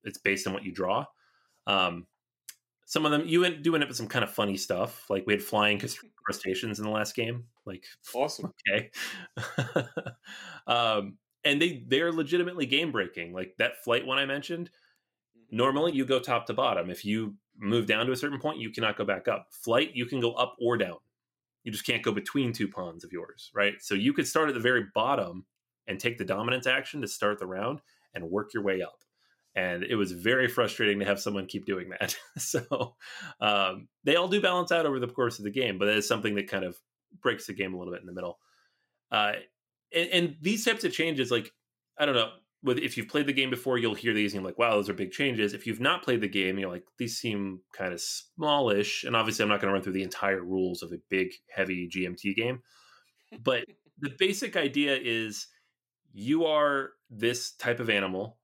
[0.04, 1.06] It's based on what you draw.
[1.66, 2.06] Um,
[2.84, 5.08] some of them you do end up with some kind of funny stuff.
[5.08, 5.78] Like we had flying
[6.30, 7.44] crustaceans in the last game.
[7.66, 8.52] Like awesome.
[8.68, 8.90] Okay.
[10.66, 13.32] um, and they they're legitimately game breaking.
[13.32, 14.70] Like that flight one I mentioned.
[15.36, 15.56] Mm-hmm.
[15.56, 16.90] Normally you go top to bottom.
[16.90, 19.48] If you move down to a certain point, you cannot go back up.
[19.50, 20.98] Flight, you can go up or down.
[21.64, 23.74] You just can't go between two pawns of yours, right?
[23.80, 25.44] So you could start at the very bottom
[25.86, 27.80] and take the dominance action to start the round
[28.14, 29.04] and work your way up.
[29.56, 32.16] And it was very frustrating to have someone keep doing that.
[32.38, 32.94] so
[33.40, 36.06] um, they all do balance out over the course of the game, but that is
[36.06, 36.76] something that kind of
[37.20, 38.38] breaks the game a little bit in the middle.
[39.10, 39.32] Uh,
[39.92, 41.52] and, and these types of changes, like,
[41.98, 42.30] I don't know,
[42.62, 44.88] with if you've played the game before, you'll hear these and you're like, wow, those
[44.88, 45.54] are big changes.
[45.54, 49.04] If you've not played the game, you're like, these seem kind of smallish.
[49.04, 51.88] And obviously, I'm not going to run through the entire rules of a big, heavy
[51.88, 52.60] GMT game.
[53.42, 53.64] But
[53.98, 55.46] the basic idea is
[56.12, 58.36] you are this type of animal.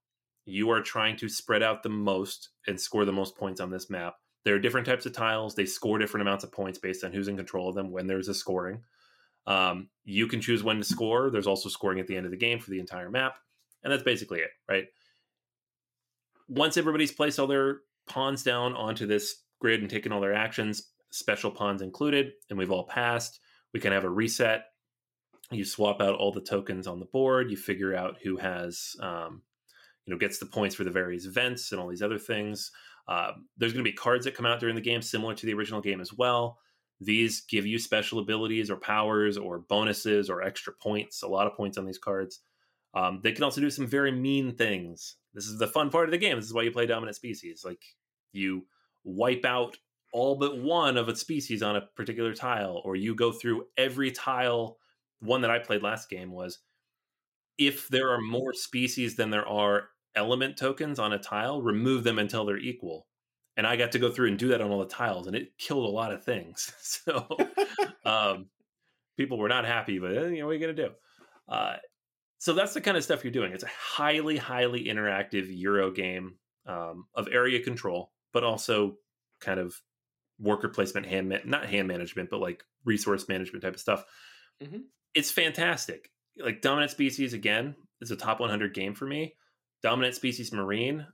[0.47, 3.91] You are trying to spread out the most and score the most points on this
[3.91, 4.15] map.
[4.45, 5.55] There are different types of tiles.
[5.55, 8.29] They score different amounts of points based on who's in control of them when there's
[8.29, 8.81] a scoring.
[9.47, 11.31] Um, you can choose when to score.
[11.31, 13.35] There's also scoring at the end of the game for the entire map
[13.87, 14.87] and that's basically it, right?
[16.49, 20.91] Once everybody's placed all their pawns down onto this grid and taken all their actions,
[21.11, 23.39] special pawns included, and we've all passed,
[23.73, 24.65] we can have a reset.
[25.53, 27.49] You swap out all the tokens on the board.
[27.49, 29.43] You figure out who has, um,
[30.07, 32.71] you know, gets the points for the various events and all these other things.
[33.09, 35.55] Uh, there's going to be cards that come out during the game, similar to the
[35.55, 36.59] original game as well.
[37.01, 41.55] These give you special abilities or powers or bonuses or extra points, a lot of
[41.55, 42.41] points on these cards.
[42.95, 45.17] Um, they can also do some very mean things.
[45.35, 46.37] This is the fun part of the game.
[46.37, 47.63] This is why you play dominant species.
[47.65, 47.83] Like
[48.33, 48.67] you
[49.05, 49.77] wipe out
[50.13, 54.11] all but one of a species on a particular tile, or you go through every
[54.11, 54.79] tile.
[55.21, 56.61] One that I played last game was
[57.59, 62.19] if there are more species than there are element tokens on a tile, remove them
[62.19, 63.07] until they're equal.
[63.57, 65.57] And I got to go through and do that on all the tiles, and it
[65.59, 66.73] killed a lot of things.
[67.07, 67.27] So
[68.05, 68.47] um,
[69.17, 70.91] people were not happy, but eh, you know what are you going to do?
[71.49, 71.77] Uh,
[72.39, 73.53] so that's the kind of stuff you're doing.
[73.53, 78.97] It's a highly, highly interactive Euro game um, of area control, but also
[79.41, 79.75] kind of
[80.39, 84.05] worker placement, hand ma- not hand management, but like resource management type of stuff.
[84.63, 84.79] Mm-hmm.
[85.15, 86.11] It's fantastic.
[86.39, 89.35] Like Dominant Species again is a top 100 game for me.
[89.83, 91.07] Dominant Species Marine,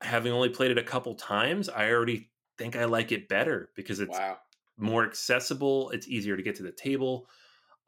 [0.00, 4.00] having only played it a couple times, I already think I like it better because
[4.00, 4.38] it's wow.
[4.76, 5.90] more accessible.
[5.90, 7.28] It's easier to get to the table.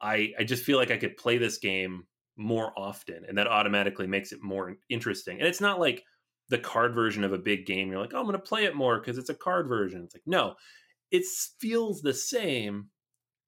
[0.01, 2.05] I I just feel like I could play this game
[2.37, 6.03] more often and that automatically makes it more interesting and it's not like
[6.49, 8.75] the card version of a big game you're like oh i'm going to play it
[8.75, 10.53] more because it's a card version it's like no
[11.09, 11.23] it
[11.59, 12.89] feels the same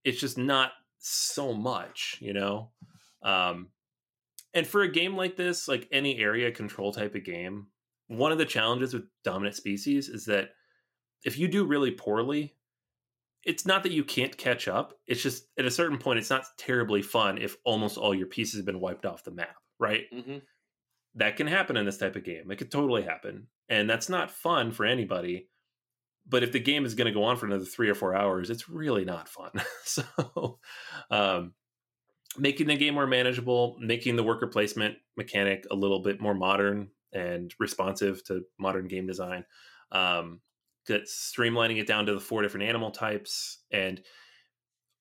[0.03, 2.71] it's just not so much you know
[3.21, 3.67] um
[4.53, 7.67] and for a game like this like any area control type of game
[8.07, 10.49] one of the challenges with dominant species is that
[11.23, 12.55] if you do really poorly
[13.43, 14.93] it's not that you can't catch up.
[15.07, 18.59] It's just at a certain point, it's not terribly fun if almost all your pieces
[18.59, 20.03] have been wiped off the map, right?
[20.13, 20.37] Mm-hmm.
[21.15, 22.51] That can happen in this type of game.
[22.51, 23.47] It could totally happen.
[23.69, 25.47] And that's not fun for anybody.
[26.27, 28.49] But if the game is going to go on for another three or four hours,
[28.49, 29.51] it's really not fun.
[29.83, 30.59] so,
[31.09, 31.53] um,
[32.37, 36.89] making the game more manageable, making the worker placement mechanic a little bit more modern
[37.13, 39.45] and responsive to modern game design.
[39.91, 40.41] Um,
[40.89, 44.01] streamlining it down to the four different animal types and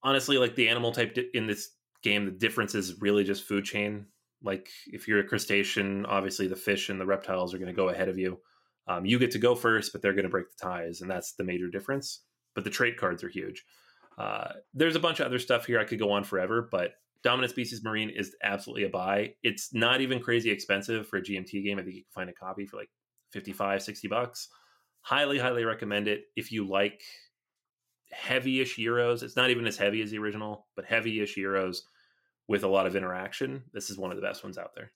[0.02, 1.70] honestly like the animal type in this
[2.02, 4.04] game the difference is really just food chain
[4.42, 7.88] like if you're a crustacean obviously the fish and the reptiles are going to go
[7.88, 8.38] ahead of you
[8.86, 11.34] Um, you get to go first, but they're going to break the ties, and that's
[11.34, 12.22] the major difference.
[12.54, 13.64] But the trait cards are huge.
[14.16, 16.92] Uh, there's a bunch of other stuff here I could go on forever, but
[17.24, 19.34] Dominant Species Marine is absolutely a buy.
[19.42, 21.78] It's not even crazy expensive for a GMT game.
[21.78, 22.90] I think you can find a copy for like
[23.32, 24.48] 55, 60 bucks.
[25.00, 27.02] Highly, highly recommend it if you like
[28.12, 29.22] heavy-ish Euros.
[29.22, 31.78] It's not even as heavy as the original, but heavy-ish Euros
[32.46, 33.64] with a lot of interaction.
[33.72, 34.92] This is one of the best ones out there.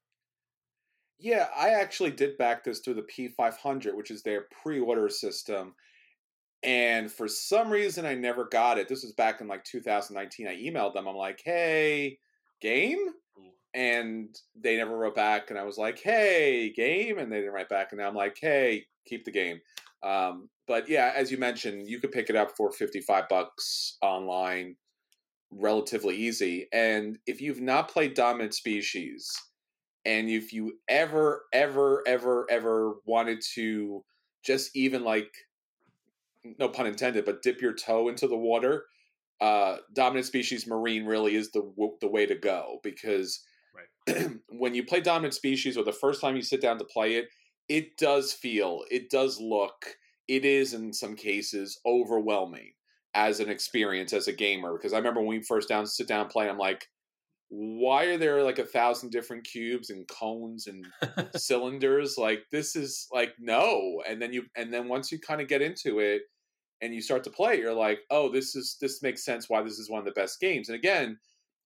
[1.19, 5.75] Yeah, I actually did back this through the P500, which is their pre-order system.
[6.65, 8.89] And for some reason, I never got it.
[8.89, 10.47] This was back in like 2019.
[10.47, 11.09] I emailed them.
[11.09, 12.19] I'm like, hey,
[12.61, 13.09] game?
[13.75, 15.51] And they never wrote back.
[15.51, 17.19] And I was like, hey, game?
[17.19, 17.89] And they didn't write back.
[17.91, 19.61] And now I'm like, hey, keep the game.
[20.03, 24.77] Um, but yeah, as you mentioned, you could pick it up for 55 bucks online
[25.51, 26.69] relatively easy.
[26.73, 29.31] And if you've not played Dominant Species,
[30.05, 34.05] and if you ever, ever, ever, ever wanted to
[34.45, 35.33] just even like
[36.59, 38.85] no pun intended, but dip your toe into the water,
[39.41, 41.63] uh, dominant species marine really is the
[42.01, 44.31] the way to go because right.
[44.49, 47.29] when you play dominant species or the first time you sit down to play it,
[47.69, 49.97] it does feel, it does look,
[50.29, 52.73] it is in some cases overwhelming
[53.15, 54.73] as an experience as a gamer.
[54.75, 56.89] Because I remember when we first down sit down play, I'm like,
[57.55, 60.87] why are there like a thousand different cubes and cones and
[61.37, 65.49] cylinders like this is like no and then you and then once you kind of
[65.49, 66.23] get into it
[66.83, 69.79] and you start to play, you're like, oh, this is this makes sense why this
[69.79, 70.69] is one of the best games.
[70.69, 71.17] And again,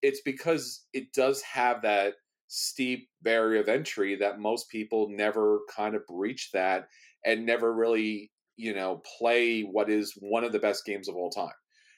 [0.03, 2.15] it's because it does have that
[2.49, 6.87] steep barrier of entry that most people never kind of breach that
[7.25, 11.31] and never really, you know, play what is one of the best games of all
[11.31, 11.49] time.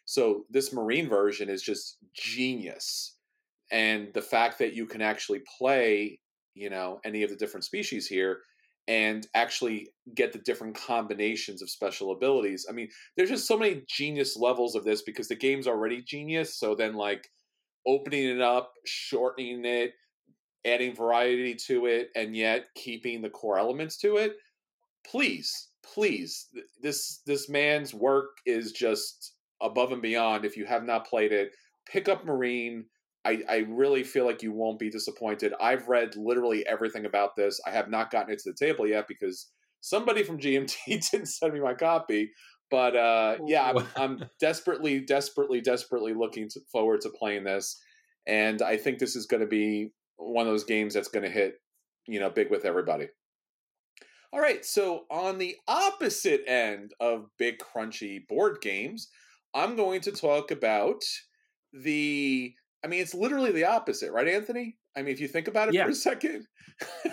[0.04, 3.17] So this marine version is just genius.
[3.70, 6.20] And the fact that you can actually play,
[6.54, 8.40] you know, any of the different species here
[8.88, 12.66] and actually get the different combinations of special abilities.
[12.68, 16.58] I mean, there's just so many genius levels of this because the game's already genius.
[16.58, 17.28] So then, like,
[17.86, 19.92] opening it up, shortening it,
[20.64, 24.36] adding variety to it, and yet keeping the core elements to it.
[25.06, 26.48] Please, please,
[26.82, 30.44] this this man's work is just above and beyond.
[30.44, 31.50] If you have not played it,
[31.90, 32.86] pick up Marine
[33.28, 35.52] I, I really feel like you won't be disappointed.
[35.60, 37.60] I've read literally everything about this.
[37.66, 39.50] I have not gotten it to the table yet because
[39.82, 40.76] somebody from GMT
[41.10, 42.30] didn't send me my copy.
[42.70, 47.78] But uh, yeah, I'm, I'm, desperately, desperately, desperately looking to, forward to playing this,
[48.26, 51.30] and I think this is going to be one of those games that's going to
[51.30, 51.54] hit,
[52.06, 53.08] you know, big with everybody.
[54.32, 59.08] All right, so on the opposite end of big crunchy board games,
[59.54, 61.02] I'm going to talk about
[61.72, 64.76] the I mean, it's literally the opposite, right, Anthony?
[64.96, 65.84] I mean, if you think about it yeah.
[65.84, 66.46] for a second,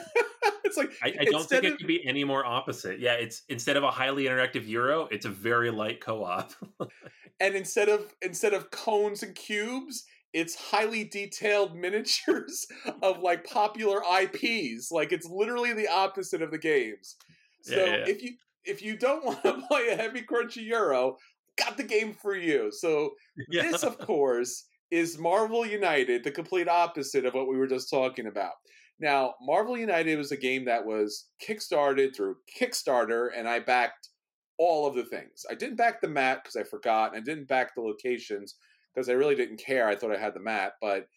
[0.64, 3.00] it's like I, I don't think it could be any more opposite.
[3.00, 6.52] Yeah, it's instead of a highly interactive Euro, it's a very light co-op.
[7.40, 12.66] and instead of instead of cones and cubes, it's highly detailed miniatures
[13.02, 14.92] of like popular IPs.
[14.92, 17.16] Like it's literally the opposite of the games.
[17.62, 18.06] So yeah, yeah.
[18.08, 18.34] if you
[18.66, 21.18] if you don't want to play a heavy crunchy Euro,
[21.58, 22.72] got the game for you.
[22.72, 23.12] So
[23.50, 28.28] this, of course is Marvel United, the complete opposite of what we were just talking
[28.28, 28.54] about.
[28.98, 34.08] Now, Marvel United was a game that was kickstarted through Kickstarter, and I backed
[34.58, 35.46] all of the things.
[35.52, 38.56] I didn't back the map because I forgot, and I didn't back the locations
[38.94, 39.86] because I really didn't care.
[39.88, 41.08] I thought I had the map, but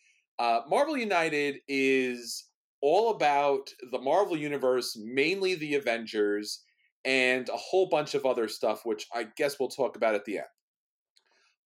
[0.41, 2.47] uh, Marvel United is
[2.81, 6.65] all about the Marvel Universe, mainly the Avengers,
[7.05, 10.39] and a whole bunch of other stuff, which I guess we'll talk about at the
[10.39, 10.47] end.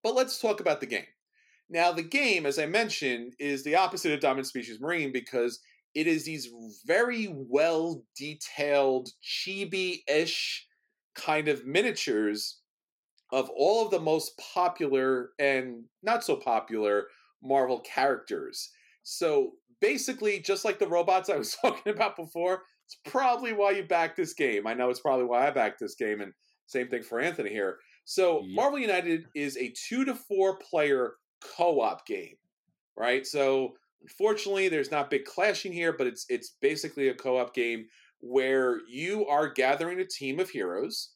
[0.03, 1.05] But let's talk about the game.
[1.69, 5.59] Now, the game, as I mentioned, is the opposite of Dominant Species Marine because
[5.95, 6.49] it is these
[6.85, 10.67] very well detailed, chibi ish
[11.15, 12.59] kind of miniatures
[13.31, 17.07] of all of the most popular and not so popular
[17.41, 18.69] Marvel characters.
[19.03, 23.83] So basically, just like the robots I was talking about before, it's probably why you
[23.83, 24.67] back this game.
[24.67, 26.33] I know it's probably why I backed this game, and
[26.67, 27.77] same thing for Anthony here.
[28.05, 28.49] So, yep.
[28.55, 31.13] Marvel United is a two to four player
[31.57, 32.35] co-op game,
[32.97, 33.25] right?
[33.25, 37.85] So unfortunately, there's not big clashing here, but it's it's basically a co-op game
[38.19, 41.11] where you are gathering a team of heroes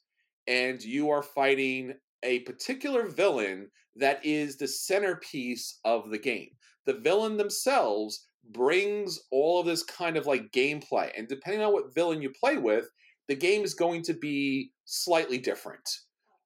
[0.47, 6.49] and you are fighting a particular villain that is the centerpiece of the game.
[6.85, 11.93] The villain themselves brings all of this kind of like gameplay, and depending on what
[11.93, 12.89] villain you play with,
[13.27, 15.89] the game is going to be slightly different.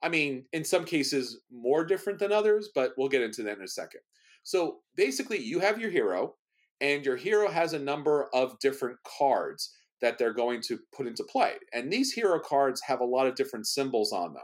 [0.04, 3.64] I mean, in some cases, more different than others, but we'll get into that in
[3.64, 4.02] a second.
[4.44, 6.36] So basically, you have your hero,
[6.80, 9.74] and your hero has a number of different cards.
[10.02, 11.54] that they're going to put into play.
[11.74, 14.44] And these hero cards have a lot of different symbols on them.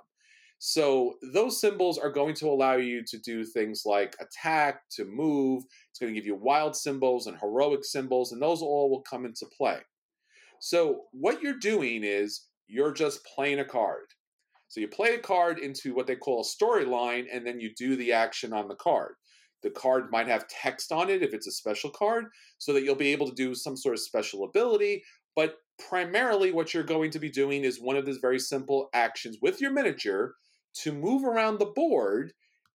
[0.60, 5.64] So those symbols are going to allow you to do things like attack, to move.
[5.90, 9.26] It's going to give you wild symbols and heroic symbols, and those all will come
[9.26, 9.80] into play.
[10.60, 14.06] So what you're doing is you're just playing a card.
[14.70, 17.96] So you play a card into what they call a storyline, and then you do
[17.96, 19.14] the action on the card.
[19.64, 22.26] The card might have text on it if it's a special card,
[22.58, 25.04] so that you'll be able to do some sort of special ability.
[25.36, 25.56] But
[25.90, 29.62] primarily, what you're going to be doing is one of these very simple actions with
[29.62, 30.36] your miniature
[30.82, 32.34] to move around the board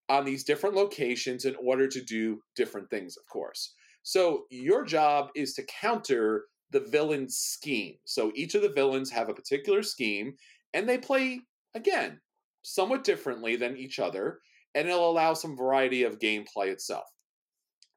[0.08, 3.74] on these different locations in order to do different things, of course.
[4.02, 7.94] So your job is to counter the villain's scheme.
[8.04, 10.34] So each of the villains have a particular scheme,
[10.74, 11.40] and they play,
[11.74, 12.20] again,
[12.62, 14.40] somewhat differently than each other,
[14.74, 17.04] and it'll allow some variety of gameplay itself.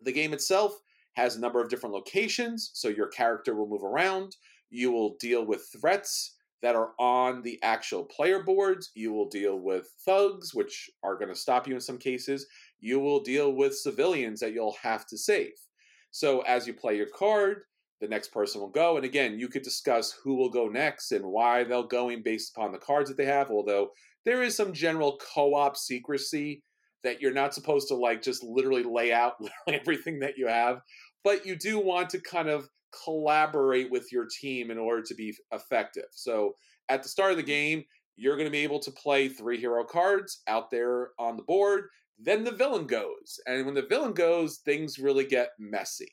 [0.02, 0.74] The game itself
[1.14, 4.36] has a number of different locations, so your character will move around.
[4.70, 8.92] You will deal with threats that are on the actual player boards.
[8.96, 12.48] You will deal with thugs, which are going to stop you in some cases.
[12.80, 15.54] You will deal with civilians that you'll have to save.
[16.12, 17.64] So as you play your card,
[18.06, 18.98] the next person will go.
[18.98, 22.72] And again, you could discuss who will go next and why they're going based upon
[22.72, 23.50] the cards that they have.
[23.50, 23.90] Although
[24.26, 26.62] there is some general co op secrecy
[27.04, 29.34] that you're not supposed to like just literally lay out
[29.68, 30.82] everything that you have.
[31.24, 32.70] But you do want to kind of
[33.04, 36.06] collaborate with your team in order to be effective.
[36.12, 36.54] So
[36.88, 37.84] at the start of the game,
[38.16, 41.86] you're going to be able to play three hero cards out there on the board.
[42.20, 43.40] Then the villain goes.
[43.48, 46.12] And when the villain goes, things really get messy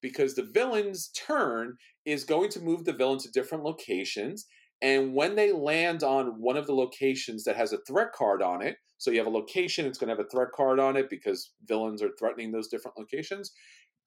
[0.00, 4.46] because the villain's turn is going to move the villain to different locations.
[4.82, 8.62] And when they land on one of the locations that has a threat card on
[8.62, 11.08] it, so you have a location, it's going to have a threat card on it
[11.08, 13.52] because villains are threatening those different locations.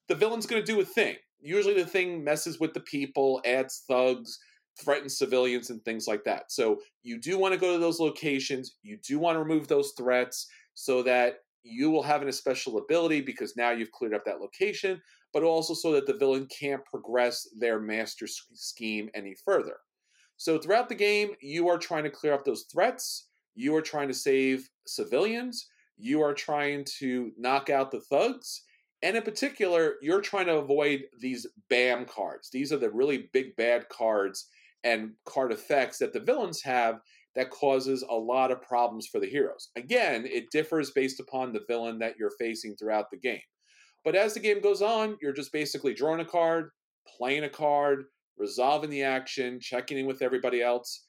[0.07, 1.15] The villain's going to do a thing.
[1.41, 4.37] Usually, the thing messes with the people, adds thugs,
[4.79, 6.51] threatens civilians, and things like that.
[6.51, 8.75] So, you do want to go to those locations.
[8.83, 13.21] You do want to remove those threats so that you will have an special ability
[13.21, 15.01] because now you've cleared up that location,
[15.33, 19.77] but also so that the villain can't progress their master scheme any further.
[20.37, 23.29] So throughout the game, you are trying to clear up those threats.
[23.55, 25.67] You are trying to save civilians.
[25.97, 28.63] You are trying to knock out the thugs.
[29.01, 32.49] And in particular, you're trying to avoid these BAM cards.
[32.51, 34.47] These are the really big bad cards
[34.83, 36.99] and card effects that the villains have
[37.35, 39.69] that causes a lot of problems for the heroes.
[39.75, 43.41] Again, it differs based upon the villain that you're facing throughout the game.
[44.03, 46.69] But as the game goes on, you're just basically drawing a card,
[47.17, 48.05] playing a card,
[48.37, 51.05] resolving the action, checking in with everybody else.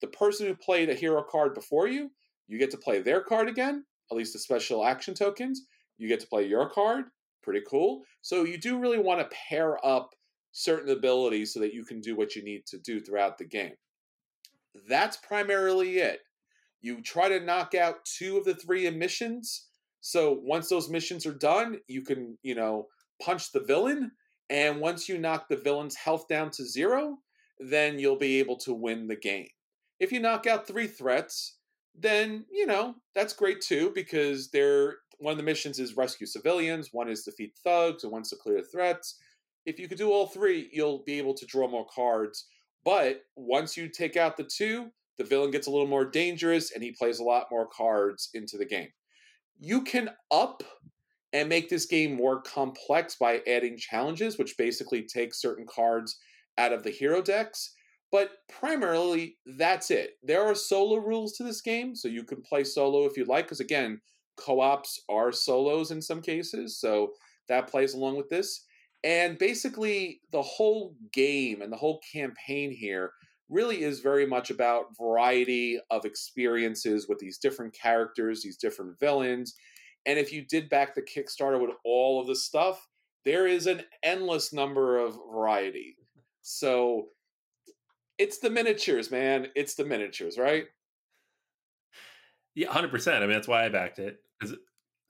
[0.00, 2.10] The person who played a hero card before you,
[2.48, 5.62] you get to play their card again, at least the special action tokens.
[5.98, 7.04] You get to play your card.
[7.42, 8.02] Pretty cool.
[8.22, 10.10] So you do really want to pair up
[10.52, 13.74] certain abilities so that you can do what you need to do throughout the game.
[14.88, 16.20] That's primarily it.
[16.80, 19.68] You try to knock out two of the three missions.
[20.02, 22.88] So once those missions are done, you can, you know,
[23.22, 24.10] punch the villain.
[24.50, 27.16] And once you knock the villain's health down to zero,
[27.58, 29.48] then you'll be able to win the game.
[29.98, 31.56] If you knock out three threats,
[31.94, 36.88] then, you know, that's great too, because they're one of the missions is rescue civilians,
[36.92, 39.18] one is defeat thugs, and one's to clear threats.
[39.64, 42.46] If you could do all three, you'll be able to draw more cards
[42.84, 46.82] but once you take out the two, the villain gets a little more dangerous and
[46.82, 48.88] he plays a lot more cards into the game.
[49.64, 50.64] You can up
[51.32, 56.18] and make this game more complex by adding challenges, which basically take certain cards
[56.58, 57.72] out of the hero decks.
[58.10, 60.14] But primarily, that's it.
[60.20, 63.44] There are solo rules to this game, so you can play solo if you'd like,
[63.44, 64.00] because again,
[64.36, 67.12] co ops are solos in some cases, so
[67.48, 68.64] that plays along with this.
[69.04, 73.12] And basically, the whole game and the whole campaign here
[73.52, 79.54] really is very much about variety of experiences with these different characters, these different villains.
[80.06, 82.88] And if you did back the Kickstarter with all of this stuff,
[83.24, 85.96] there is an endless number of variety.
[86.40, 87.08] So
[88.18, 89.48] it's the miniatures, man.
[89.54, 90.64] It's the miniatures, right?
[92.54, 93.18] Yeah, hundred percent.
[93.18, 94.18] I mean, that's why I backed it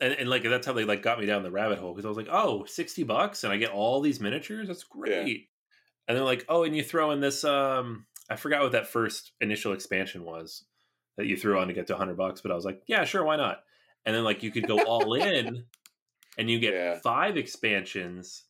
[0.02, 2.08] and, and like that's how they like got me down the rabbit hole because I
[2.08, 4.66] was like, oh, 60 bucks and I get all these miniatures.
[4.66, 5.26] That's great.
[5.26, 5.44] Yeah.
[6.08, 7.44] And they're like, oh, and you throw in this.
[7.44, 10.64] Um, I forgot what that first initial expansion was
[11.18, 13.22] that you threw on to get to 100 bucks, but I was like, yeah, sure,
[13.24, 13.58] why not?
[14.06, 15.64] And then like you could go all in,
[16.38, 16.98] and you get yeah.
[17.00, 18.44] five expansions,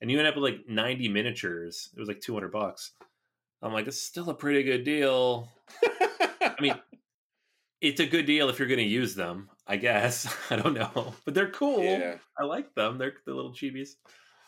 [0.00, 1.88] and you end up with like 90 miniatures.
[1.96, 2.92] It was like 200 bucks.
[3.62, 5.48] I'm like, it's still a pretty good deal.
[6.40, 6.74] I mean,
[7.80, 9.50] it's a good deal if you're going to use them.
[9.68, 11.84] I guess I don't know, but they're cool.
[11.84, 12.16] Yeah.
[12.36, 12.98] I like them.
[12.98, 13.90] They're the little chibis.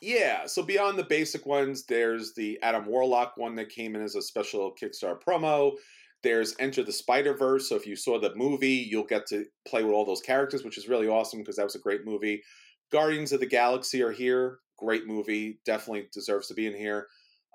[0.01, 4.15] Yeah, so beyond the basic ones, there's the Adam Warlock one that came in as
[4.15, 5.73] a special Kickstarter promo.
[6.23, 7.69] There's Enter the Spider Verse.
[7.69, 10.79] So if you saw the movie, you'll get to play with all those characters, which
[10.79, 12.43] is really awesome because that was a great movie.
[12.91, 14.59] Guardians of the Galaxy are here.
[14.79, 15.61] Great movie.
[15.67, 17.07] Definitely deserves to be in here.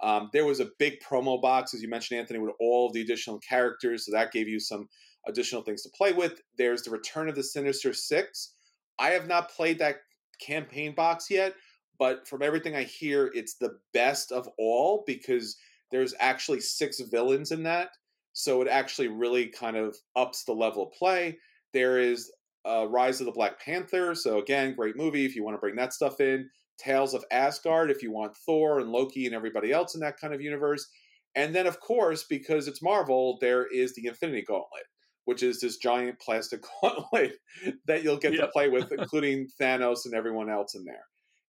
[0.03, 3.39] Um, there was a big promo box, as you mentioned, Anthony, with all the additional
[3.39, 4.05] characters.
[4.05, 4.87] So that gave you some
[5.27, 6.41] additional things to play with.
[6.57, 8.53] There's the Return of the Sinister Six.
[8.99, 9.97] I have not played that
[10.39, 11.53] campaign box yet,
[11.97, 15.57] but from everything I hear, it's the best of all because
[15.91, 17.89] there's actually six villains in that.
[18.33, 21.37] So it actually really kind of ups the level of play.
[21.73, 22.31] There is
[22.65, 24.15] uh, Rise of the Black Panther.
[24.15, 26.49] So again, great movie if you want to bring that stuff in.
[26.77, 30.33] Tales of Asgard if you want Thor and Loki and everybody else in that kind
[30.33, 30.87] of universe.
[31.35, 34.85] And then, of course, because it's Marvel, there is the Infinity Gauntlet,
[35.25, 37.37] which is this giant plastic gauntlet
[37.85, 41.05] that you'll get to play with, including Thanos and everyone else in there.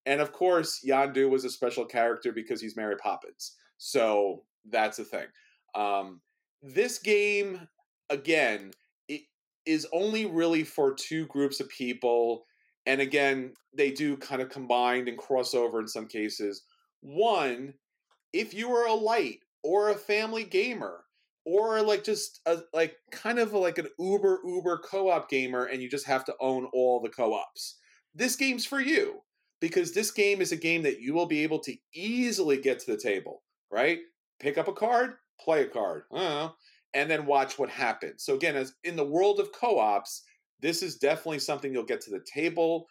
[0.07, 3.57] And of course, Yondu was a special character because he's Mary Poppins.
[3.79, 5.27] So that's a thing.
[5.75, 6.21] Um,
[6.63, 7.69] this game,
[8.09, 8.71] again,
[9.09, 9.23] it
[9.67, 12.47] is only really for two groups of people.
[12.87, 16.63] And again, they do kind of combine and cross over in some cases.
[17.01, 17.75] One,
[18.33, 21.03] if you are a light or a family gamer,
[21.47, 25.89] or like just a, like kind of like an uber uber co-op gamer and you
[25.89, 27.79] just have to own all the co-ops
[28.15, 29.21] this game's for you
[29.61, 32.91] because this game is a game that you will be able to easily get to
[32.91, 34.01] the table, right?
[34.41, 36.05] Pick up a card, play a card,
[36.95, 38.25] and then watch what happens.
[38.25, 40.23] So again, as in the world of co-ops,
[40.61, 42.87] this is definitely something you'll get to the table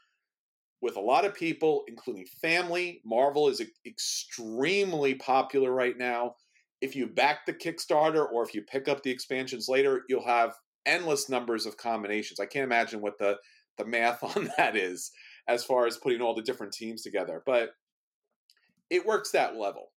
[0.82, 3.02] with a lot of people, including family.
[3.06, 6.36] Marvel is extremely popular right now.
[6.82, 10.54] If you back the Kickstarter or if you pick up the expansions later, you'll have
[10.86, 12.40] endless numbers of combinations.
[12.40, 13.38] I can't imagine what the
[13.78, 15.12] the math on that is
[15.48, 17.42] as far as putting all the different teams together.
[17.46, 17.72] But
[18.90, 19.92] it works that level.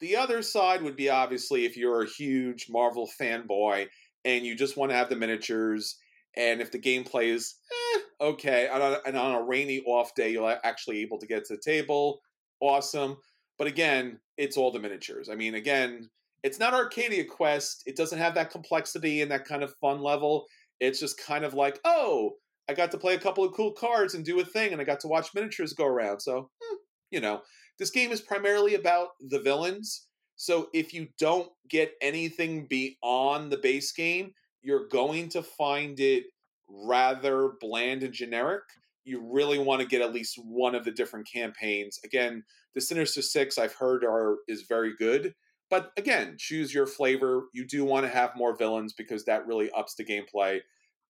[0.00, 3.88] The other side would be obviously if you're a huge Marvel fanboy
[4.24, 5.96] and you just want to have the miniatures,
[6.36, 10.30] and if the gameplay is eh, okay, and on, and on a rainy off day,
[10.30, 12.20] you're actually able to get to the table.
[12.60, 13.16] Awesome.
[13.56, 15.28] But again, it's all the miniatures.
[15.28, 16.08] I mean, again,
[16.44, 17.82] it's not Arcadia Quest.
[17.86, 20.46] It doesn't have that complexity and that kind of fun level.
[20.80, 22.34] It's just kind of like, oh,
[22.68, 24.84] I got to play a couple of cool cards and do a thing, and I
[24.84, 26.20] got to watch miniatures go around.
[26.20, 26.76] So, hmm,
[27.10, 27.42] you know,
[27.78, 30.06] this game is primarily about the villains.
[30.36, 36.24] So if you don't get anything beyond the base game, you're going to find it
[36.68, 38.62] rather bland and generic.
[39.04, 41.98] You really want to get at least one of the different campaigns.
[42.04, 42.44] Again,
[42.74, 45.34] the Sinister Six I've heard are is very good,
[45.70, 47.44] but again, choose your flavor.
[47.54, 50.60] You do want to have more villains because that really ups the gameplay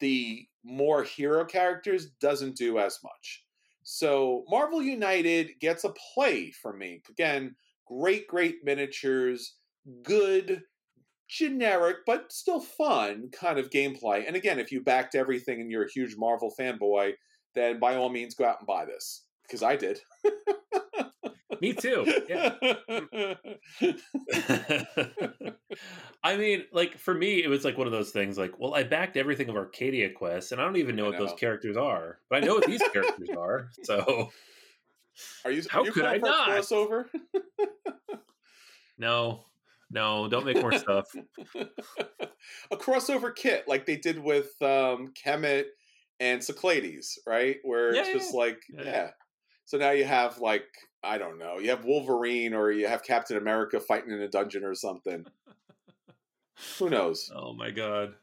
[0.01, 3.44] the more hero characters doesn't do as much.
[3.82, 7.01] So Marvel United gets a play from me.
[7.09, 7.55] Again,
[7.86, 9.55] great, great miniatures,
[10.03, 10.62] good,
[11.28, 14.26] generic, but still fun kind of gameplay.
[14.26, 17.12] And again, if you backed everything and you're a huge Marvel fanboy,
[17.55, 19.24] then by all means go out and buy this.
[19.42, 20.01] Because I did.
[21.61, 22.07] Me too.
[22.29, 22.55] Yeah.
[26.23, 28.39] I mean, like for me, it was like one of those things.
[28.39, 31.11] Like, well, I backed everything of Arcadia Quest, and I don't even know, know.
[31.11, 33.71] what those characters are, but I know what these characters are.
[33.85, 34.31] So,
[35.45, 35.63] are you?
[35.69, 37.07] How you could I not crossover?
[38.99, 39.45] no,
[39.91, 41.07] no, don't make more stuff.
[42.71, 45.65] a crossover kit like they did with um, Kemet
[46.21, 47.57] and Cyclades, right?
[47.63, 48.39] Where yeah, it's just yeah.
[48.39, 48.85] like, yeah.
[48.85, 49.11] yeah.
[49.65, 50.67] So now you have like
[51.03, 54.64] I don't know, you have Wolverine or you have Captain America fighting in a dungeon
[54.64, 55.24] or something.
[56.78, 57.30] Who knows?
[57.34, 58.14] Oh my god.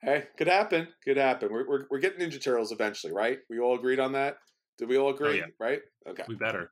[0.00, 0.88] Hey, could happen.
[1.04, 1.52] Could happen.
[1.52, 3.38] We're, we're, we're getting Ninja Turtles eventually, right?
[3.50, 4.38] We all agreed on that.
[4.78, 5.28] Did we all oh, agree?
[5.42, 5.46] Oh, yeah.
[5.58, 5.80] Right?
[6.08, 6.22] Okay.
[6.28, 6.70] We better.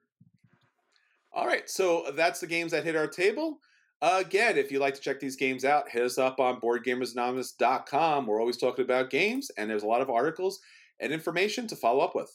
[1.32, 1.68] All right.
[1.68, 3.58] So that's the games that hit our table.
[4.00, 8.26] Uh, again, if you'd like to check these games out, hit us up on BoardGamersAnonymous.com.
[8.26, 10.60] We're always talking about games, and there's a lot of articles
[11.00, 12.30] and information to follow up with.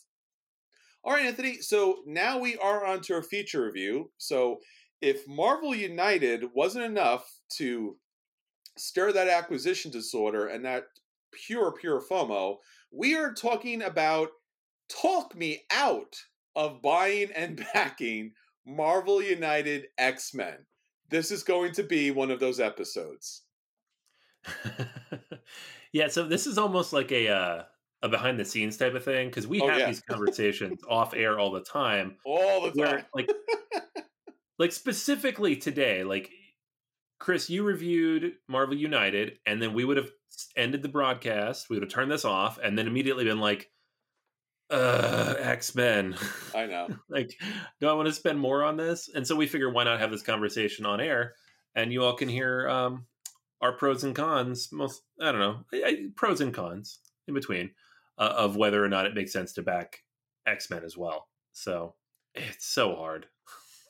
[1.03, 1.61] All right, Anthony.
[1.61, 4.11] So now we are on to a feature review.
[4.17, 4.59] So
[5.01, 7.25] if Marvel United wasn't enough
[7.57, 7.97] to
[8.77, 10.83] stir that acquisition disorder and that
[11.31, 12.57] pure, pure FOMO,
[12.91, 14.29] we are talking about
[14.89, 16.15] talk me out
[16.55, 18.33] of buying and backing
[18.65, 20.57] Marvel United X Men.
[21.09, 23.43] This is going to be one of those episodes.
[25.91, 27.63] yeah, so this is almost like a uh,
[28.03, 29.87] a behind the scenes type of thing because we oh, have yeah.
[29.87, 32.17] these conversations off air all the time.
[32.25, 33.05] All the time.
[33.13, 33.29] Like,
[34.59, 36.29] like specifically today, like
[37.19, 40.09] Chris, you reviewed Marvel United, and then we would have
[40.55, 41.69] ended the broadcast.
[41.69, 43.69] We would have turned this off, and then immediately been like,
[44.71, 46.15] uh, X Men.
[46.55, 46.87] I know.
[47.09, 47.37] like,
[47.79, 49.09] do I want to spend more on this?
[49.13, 51.35] And so we figure, why not have this conversation on air,
[51.75, 53.05] and you all can hear um,
[53.61, 54.69] our pros and cons.
[54.71, 57.71] Most, I don't know, I, I, pros and cons in between
[58.22, 59.97] uh, of whether or not it makes sense to back
[60.47, 61.28] X Men as well.
[61.51, 61.95] So
[62.36, 63.26] it's so hard.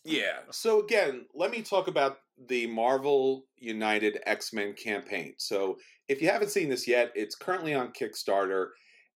[0.03, 0.39] Yeah.
[0.51, 2.17] So again, let me talk about
[2.47, 5.35] the Marvel United X Men campaign.
[5.37, 5.77] So
[6.07, 8.69] if you haven't seen this yet, it's currently on Kickstarter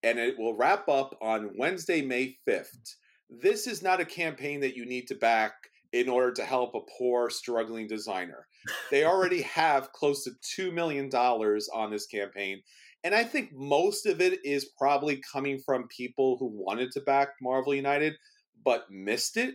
[0.04, 2.96] and it will wrap up on Wednesday, May 5th.
[3.30, 5.54] This is not a campaign that you need to back
[5.94, 8.48] in order to help a poor, struggling designer.
[8.92, 12.62] They already have close to $2 million on this campaign.
[13.06, 17.30] And I think most of it is probably coming from people who wanted to back
[17.40, 18.16] Marvel United
[18.66, 19.54] but missed it.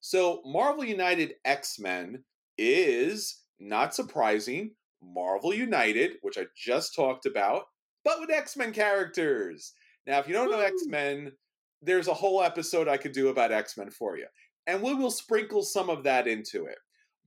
[0.00, 2.22] So, Marvel United X Men
[2.58, 4.72] is, not surprising,
[5.02, 7.64] Marvel United, which I just talked about,
[8.04, 9.72] but with X Men characters.
[10.06, 11.32] Now, if you don't know X Men,
[11.80, 14.26] there's a whole episode I could do about X Men for you.
[14.66, 16.78] And we will sprinkle some of that into it.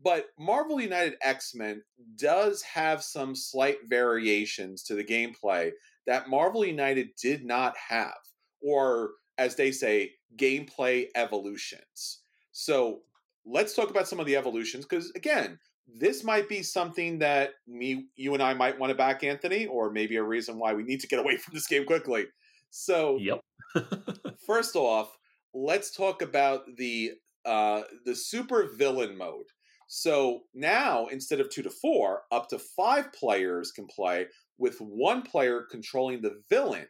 [0.05, 1.81] But Marvel United X Men
[2.15, 5.71] does have some slight variations to the gameplay
[6.05, 8.13] that Marvel United did not have,
[8.61, 12.21] or as they say, gameplay evolutions.
[12.51, 12.99] So
[13.47, 18.05] let's talk about some of the evolutions because, again, this might be something that me,
[18.15, 20.99] you, and I might want to back Anthony, or maybe a reason why we need
[21.01, 22.25] to get away from this game quickly.
[22.69, 23.41] So, yep.
[24.45, 25.17] first off,
[25.55, 29.45] let's talk about the uh, the super villain mode.
[29.87, 34.27] So now, instead of two to four, up to five players can play
[34.57, 36.87] with one player controlling the villain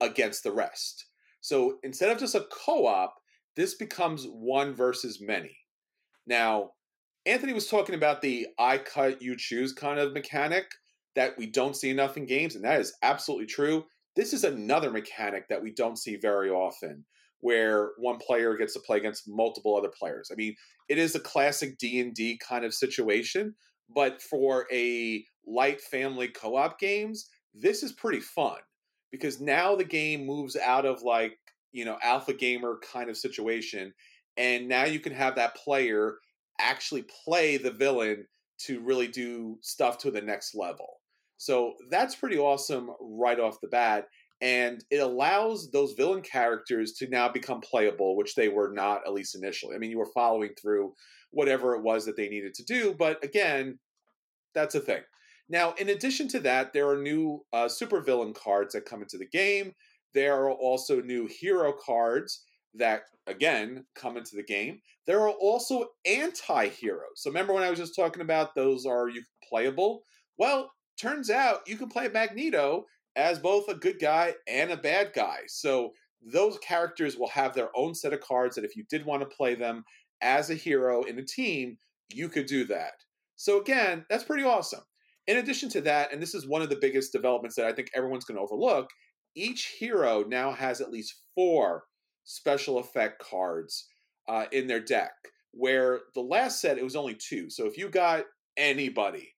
[0.00, 1.06] against the rest.
[1.40, 3.14] So instead of just a co op,
[3.56, 5.56] this becomes one versus many.
[6.26, 6.70] Now,
[7.26, 10.64] Anthony was talking about the I cut, you choose kind of mechanic
[11.14, 13.84] that we don't see enough in games, and that is absolutely true.
[14.16, 17.04] This is another mechanic that we don't see very often
[17.42, 20.30] where one player gets to play against multiple other players.
[20.32, 20.54] I mean,
[20.88, 23.54] it is a classic D&D kind of situation,
[23.94, 28.58] but for a light family co-op games, this is pretty fun
[29.10, 31.36] because now the game moves out of like
[31.72, 33.92] you know alpha gamer kind of situation
[34.36, 36.14] and now you can have that player
[36.60, 38.26] actually play the villain
[38.58, 41.00] to really do stuff to the next level
[41.36, 44.06] so that's pretty awesome right off the bat
[44.42, 49.12] and it allows those villain characters to now become playable which they were not at
[49.14, 50.92] least initially i mean you were following through
[51.30, 53.78] whatever it was that they needed to do but again
[54.54, 55.02] that's a thing
[55.52, 59.26] now, in addition to that, there are new uh, supervillain cards that come into the
[59.26, 59.74] game.
[60.14, 64.80] There are also new hero cards that, again, come into the game.
[65.06, 67.16] There are also anti heroes.
[67.16, 70.04] So, remember when I was just talking about those are you playable?
[70.38, 72.86] Well, turns out you can play Magneto
[73.16, 75.40] as both a good guy and a bad guy.
[75.46, 75.92] So,
[76.24, 79.36] those characters will have their own set of cards that if you did want to
[79.36, 79.84] play them
[80.20, 81.76] as a hero in a team,
[82.12, 82.92] you could do that.
[83.36, 84.82] So, again, that's pretty awesome.
[85.26, 87.90] In addition to that, and this is one of the biggest developments that I think
[87.94, 88.88] everyone's going to overlook,
[89.34, 91.84] each hero now has at least four
[92.24, 93.88] special effect cards
[94.28, 95.12] uh, in their deck.
[95.52, 97.50] Where the last set it was only two.
[97.50, 98.24] So if you got
[98.56, 99.31] anybody,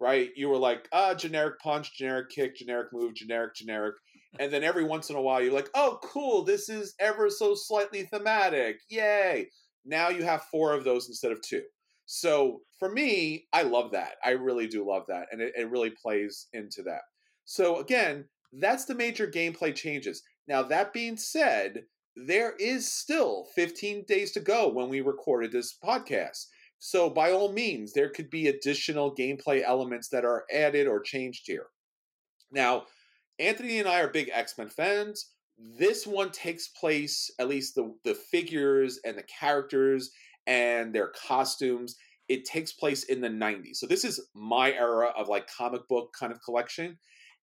[0.00, 3.96] right, you were like, ah, generic punch, generic kick, generic move, generic, generic,
[4.38, 7.54] and then every once in a while you're like, oh, cool, this is ever so
[7.54, 9.48] slightly thematic, yay!
[9.84, 11.62] Now you have four of those instead of two.
[12.06, 14.14] So for me, I love that.
[14.24, 15.28] I really do love that.
[15.30, 17.02] And it, it really plays into that.
[17.44, 20.22] So again, that's the major gameplay changes.
[20.48, 21.84] Now, that being said,
[22.16, 26.46] there is still 15 days to go when we recorded this podcast.
[26.80, 31.42] So, by all means, there could be additional gameplay elements that are added or changed
[31.46, 31.66] here.
[32.50, 32.84] Now,
[33.38, 35.30] Anthony and I are big X Men fans.
[35.58, 40.10] This one takes place, at least the, the figures and the characters
[40.46, 41.96] and their costumes.
[42.28, 43.76] It takes place in the 90s.
[43.76, 46.98] So this is my era of like comic book kind of collection.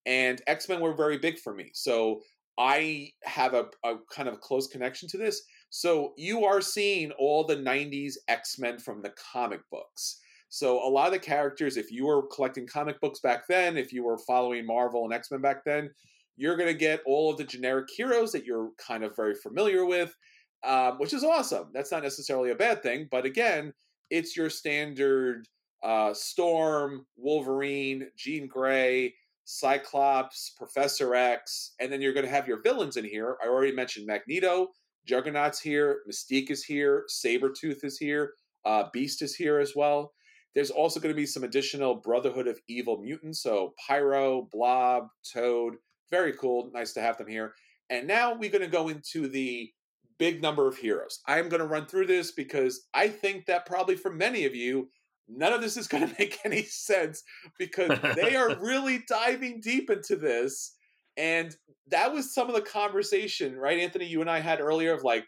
[0.07, 1.69] And X Men were very big for me.
[1.73, 2.21] So
[2.58, 5.43] I have a, a kind of close connection to this.
[5.70, 10.20] So you are seeing all the 90s X Men from the comic books.
[10.49, 13.91] So a lot of the characters, if you were collecting comic books back then, if
[13.91, 15.89] you were following Marvel and X Men back then,
[16.38, 19.86] you're going to get all of the generic heroes that you're kind of very familiar
[19.86, 20.16] with
[20.64, 21.70] um, which is awesome.
[21.74, 23.74] That's not necessarily a bad thing, but again,
[24.10, 25.47] it's your standard
[25.84, 29.14] uh, Storm, Wolverine, Jean Grey,
[29.48, 33.38] Cyclops, Professor X, and then you're going to have your villains in here.
[33.41, 34.68] I already mentioned Magneto,
[35.08, 38.34] Juggernaut's here, Mystique is here, Sabretooth is here,
[38.66, 40.12] uh, Beast is here as well.
[40.54, 45.76] There's also going to be some additional Brotherhood of Evil mutants, so Pyro, Blob, Toad.
[46.12, 46.70] Very cool.
[46.74, 47.54] Nice to have them here.
[47.89, 49.72] And now we're going to go into the
[50.18, 51.22] big number of heroes.
[51.26, 54.56] I am going to run through this because I think that probably for many of
[54.56, 54.89] you,
[55.28, 57.23] none of this is going to make any sense
[57.57, 60.75] because they are really diving deep into this.
[61.17, 61.55] And
[61.88, 64.05] that was some of the conversation, right, Anthony?
[64.05, 65.25] You and I had earlier of like,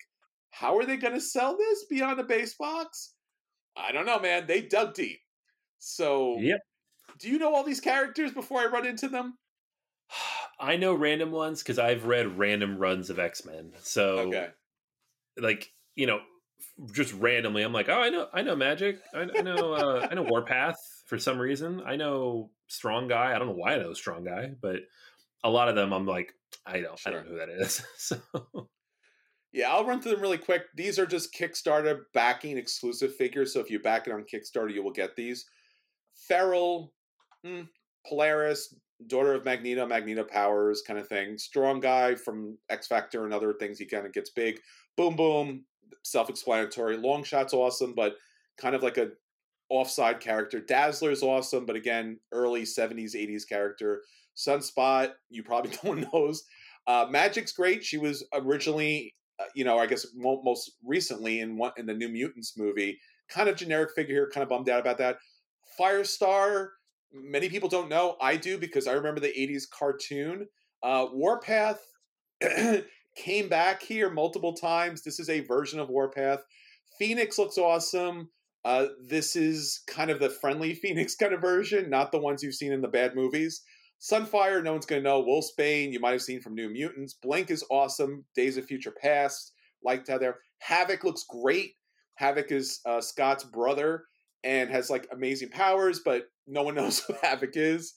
[0.51, 3.13] how are they going to sell this beyond the base box?
[3.75, 4.45] I don't know, man.
[4.47, 5.19] They dug deep.
[5.79, 6.59] So, Yep.
[7.19, 9.37] do you know all these characters before I run into them?
[10.59, 13.71] I know random ones because I've read random runs of X Men.
[13.79, 14.49] So, Okay.
[15.37, 16.19] like you know,
[16.91, 18.99] just randomly, I'm like, oh, I know, I know Magik.
[19.13, 21.81] I, I know, uh, I know Warpath for some reason.
[21.85, 23.35] I know Strong Guy.
[23.35, 24.77] I don't know why I know Strong Guy, but
[25.43, 26.33] a lot of them, I'm like,
[26.65, 27.83] I don't, I don't know who that is.
[27.97, 28.17] so,
[29.51, 30.63] Yeah, I'll run through them really quick.
[30.75, 33.53] These are just Kickstarter backing exclusive figures.
[33.53, 35.45] So if you back it on Kickstarter, you will get these.
[36.27, 36.93] Feral,
[37.45, 37.67] mm,
[38.05, 38.75] Polaris,
[39.07, 41.37] daughter of Magneto, Magneto powers kind of thing.
[41.37, 43.79] Strong guy from X Factor and other things.
[43.79, 44.59] He kind of gets big.
[44.95, 45.65] Boom, boom.
[46.03, 46.97] Self explanatory.
[46.97, 48.15] Longshot's awesome, but
[48.57, 49.09] kind of like a
[49.69, 50.59] offside character.
[50.59, 54.03] Dazzler's awesome, but again, early 70s, 80s character.
[54.35, 56.33] Sunspot, you probably don't know.
[56.87, 57.83] Uh, Magik's great.
[57.83, 61.93] She was originally uh, you know, I guess mo- most recently in one in the
[61.93, 64.29] New Mutants movie, kind of generic figure here.
[64.29, 65.17] Kind of bummed out about that.
[65.79, 66.69] Firestar,
[67.13, 68.17] many people don't know.
[68.21, 70.47] I do because I remember the '80s cartoon.
[70.83, 71.81] Uh, Warpath
[73.19, 75.03] came back here multiple times.
[75.03, 76.39] This is a version of Warpath.
[76.97, 78.29] Phoenix looks awesome.
[78.65, 82.55] Uh, this is kind of the friendly Phoenix kind of version, not the ones you've
[82.55, 83.61] seen in the bad movies.
[84.01, 85.23] Sunfire, no one's going to know.
[85.23, 87.13] Wolfsbane, you might have seen from New Mutants.
[87.13, 88.23] Blink is awesome.
[88.35, 89.51] Days of Future Past,
[89.83, 90.37] liked how there.
[90.59, 91.73] Havoc looks great.
[92.15, 94.05] Havoc is uh, Scott's brother
[94.43, 97.93] and has like amazing powers, but no one knows who Havoc is.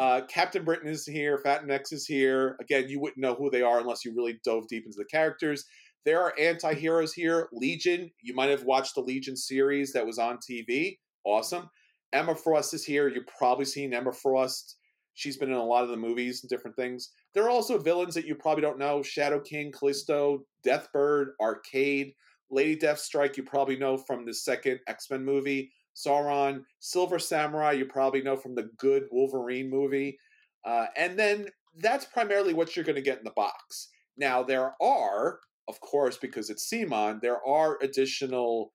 [0.00, 1.36] Uh, Captain Britain is here.
[1.36, 2.56] Fat X is here.
[2.58, 5.66] Again, you wouldn't know who they are unless you really dove deep into the characters.
[6.06, 7.50] There are anti heroes here.
[7.52, 10.96] Legion, you might have watched the Legion series that was on TV.
[11.24, 11.68] Awesome.
[12.14, 13.08] Emma Frost is here.
[13.08, 14.78] You've probably seen Emma Frost
[15.20, 17.10] She's been in a lot of the movies and different things.
[17.34, 22.14] There are also villains that you probably don't know Shadow King, Callisto, Deathbird, Arcade,
[22.50, 25.72] Lady Deathstrike, you probably know from the second X Men movie.
[26.04, 30.18] Sauron, Silver Samurai, you probably know from the good Wolverine movie.
[30.64, 31.48] Uh, and then
[31.78, 33.88] that's primarily what you're going to get in the box.
[34.16, 38.72] Now, there are, of course, because it's CMON, there are additional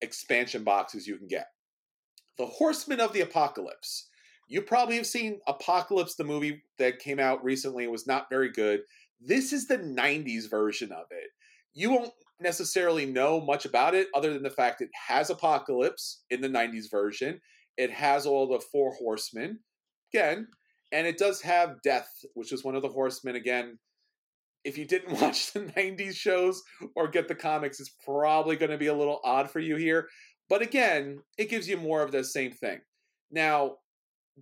[0.00, 1.46] expansion boxes you can get.
[2.38, 4.08] The Horsemen of the Apocalypse.
[4.48, 8.50] You probably have seen Apocalypse, the movie that came out recently, It was not very
[8.50, 8.80] good.
[9.20, 11.30] This is the 90s version of it.
[11.72, 16.40] You won't necessarily know much about it other than the fact it has Apocalypse in
[16.40, 17.40] the 90s version.
[17.76, 19.60] It has all the four horsemen,
[20.12, 20.48] again,
[20.92, 23.78] and it does have Death, which is one of the horsemen, again.
[24.64, 26.62] If you didn't watch the 90s shows
[26.94, 30.08] or get the comics, it's probably going to be a little odd for you here.
[30.48, 32.80] But again, it gives you more of the same thing.
[33.30, 33.76] Now,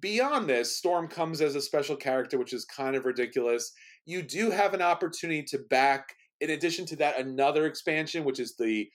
[0.00, 3.72] beyond this, Storm comes as a special character, which is kind of ridiculous.
[4.04, 8.56] You do have an opportunity to back, in addition to that, another expansion, which is
[8.56, 8.90] the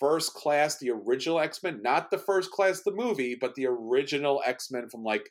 [0.00, 4.42] first class, the original X Men, not the first class, the movie, but the original
[4.44, 5.28] X Men from like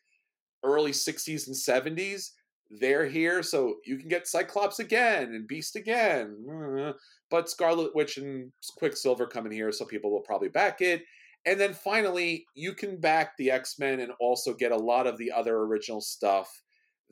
[0.64, 2.30] early 60s and 70s.
[2.70, 6.94] They're here, so you can get Cyclops again and Beast again.
[7.30, 11.04] But Scarlet Witch and Quicksilver come in here, so people will probably back it.
[11.46, 15.18] And then finally, you can back the X Men and also get a lot of
[15.18, 16.50] the other original stuff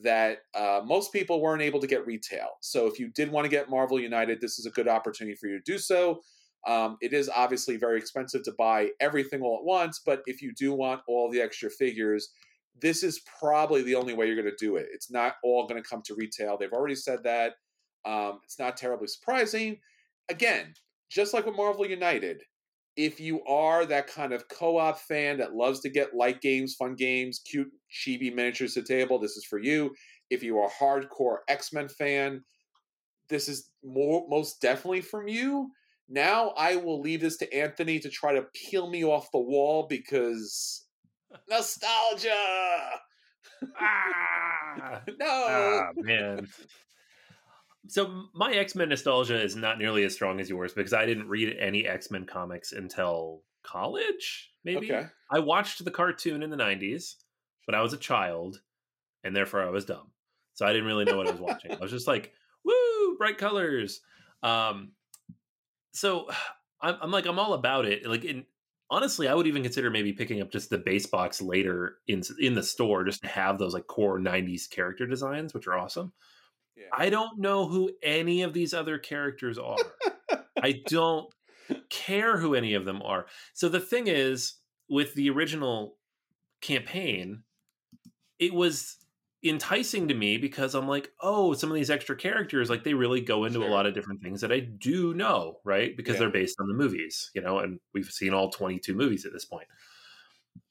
[0.04, 2.50] that uh, most people weren't able to get retail.
[2.62, 5.48] So if you did want to get Marvel United, this is a good opportunity for
[5.48, 6.22] you to do so.
[6.68, 10.54] Um, it is obviously very expensive to buy everything all at once, but if you
[10.54, 12.30] do want all the extra figures,
[12.82, 14.88] this is probably the only way you're going to do it.
[14.92, 16.58] It's not all going to come to retail.
[16.58, 17.54] They've already said that.
[18.04, 19.78] Um, it's not terribly surprising.
[20.30, 20.74] Again,
[21.10, 22.44] just like with Marvel United,
[22.98, 26.96] if you are that kind of co-op fan that loves to get light games, fun
[26.96, 29.94] games, cute chibi miniatures to table, this is for you.
[30.30, 32.44] If you are a hardcore X-Men fan,
[33.30, 35.70] this is more most definitely from you.
[36.08, 39.88] Now I will leave this to Anthony to try to peel me off the wall
[39.90, 40.86] because
[41.50, 42.36] nostalgia.
[43.80, 45.26] ah, no.
[45.48, 46.48] ah, man.
[47.88, 51.30] So my X Men nostalgia is not nearly as strong as yours because I didn't
[51.30, 54.52] read any X Men comics until college.
[54.64, 55.08] Maybe Okay.
[55.32, 57.16] I watched the cartoon in the '90s,
[57.66, 58.62] but I was a child,
[59.24, 60.12] and therefore I was dumb.
[60.54, 61.72] So I didn't really know what I was watching.
[61.72, 62.34] I was just like,
[62.64, 64.02] "Woo, bright colors!"
[64.44, 64.94] Um,
[65.92, 66.30] so
[66.82, 68.06] I'm, I'm like, I'm all about it.
[68.06, 68.46] Like, in,
[68.92, 72.54] honestly, I would even consider maybe picking up just the base box later in in
[72.54, 76.14] the store just to have those like core '90s character designs, which are awesome.
[76.76, 76.88] Yeah.
[76.92, 79.78] I don't know who any of these other characters are.
[80.62, 81.34] I don't
[81.90, 83.28] care who any of them are.
[83.54, 84.56] So the thing is,
[84.90, 85.98] with the original
[86.62, 87.44] campaign,
[88.40, 88.98] it was
[89.44, 93.22] enticing to me because I'm like, oh, some of these extra characters, like they really
[93.22, 93.68] go into Sure.
[93.68, 95.96] a lot of different things that I do know, right?
[95.96, 96.22] Because Yeah.
[96.22, 99.46] they're based on the movies, you know, and we've seen all 22 movies at this
[99.46, 99.68] point.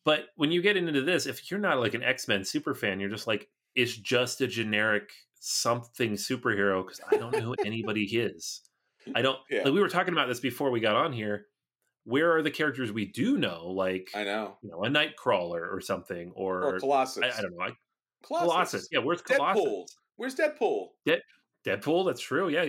[0.04, 3.00] But when you get into this, if you're not like an X Men super fan,
[3.00, 5.10] you're just like, it's just a generic
[5.44, 8.62] something superhero because I don't know who anybody is.
[9.14, 9.38] I don't.
[9.50, 9.62] Yeah.
[9.64, 11.46] Like we were talking about this before we got on here.
[12.04, 14.56] Where are the characters we do know, like I know.
[14.62, 17.22] you know, a Nightcrawler or something, or, Or Colossus.
[17.22, 17.76] I, I don't know, like
[18.26, 18.46] Colossus.
[18.50, 18.88] Colossus.
[18.92, 19.62] Yeah, where's Colossus?
[19.64, 19.84] Deadpool.
[20.16, 20.88] Where's Deadpool?
[21.66, 22.06] Deadpool.
[22.06, 22.48] That's true.
[22.48, 22.66] Yeah.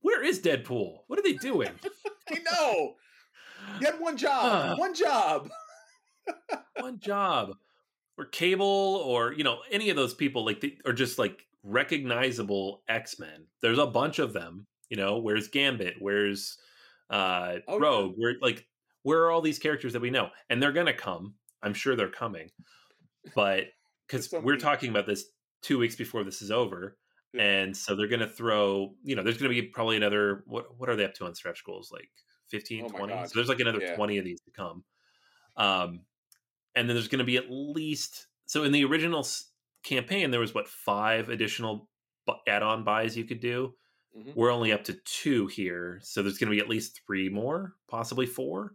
[0.00, 0.98] Where is Deadpool?
[1.06, 1.70] What are they doing?
[2.30, 2.94] I know.
[3.80, 4.30] You had one job.
[4.44, 4.74] Ah.
[4.78, 5.50] one job.
[6.78, 7.52] One job.
[8.16, 8.66] Or Cable,
[9.06, 13.46] or you know, any of those people like they are just like recognizable X Men.
[13.60, 14.66] There's a bunch of them.
[14.88, 15.96] You know, where's Gambit?
[15.98, 16.58] Where's
[17.10, 17.82] uh Oh, yeah.
[17.82, 18.14] Rogue?
[18.16, 18.66] Where like
[19.02, 20.28] where are all these characters that we know?
[20.48, 21.34] And they're gonna come.
[21.62, 22.50] I'm sure they're coming.
[23.34, 23.64] But
[24.06, 25.24] because so we're talking about this
[25.62, 26.96] two weeks before this is over.
[27.32, 27.42] Yeah.
[27.42, 30.78] And so they're going to throw, you know, there's going to be probably another, what
[30.78, 31.90] what are they up to on stretch goals?
[31.90, 32.08] Like
[32.50, 33.12] 15, Oh 20?
[33.26, 33.96] So there's like another Yeah.
[33.96, 34.84] 20 of these to come.
[35.56, 36.02] Um,
[36.76, 39.26] and then there's going to be at least, so in the original
[39.84, 41.90] campaign, there was what, five additional
[42.48, 43.74] add on buys you could do.
[44.16, 44.34] Mhm.
[44.34, 46.00] We're only up to two here.
[46.02, 48.74] So there's going to be at least three more, possibly four.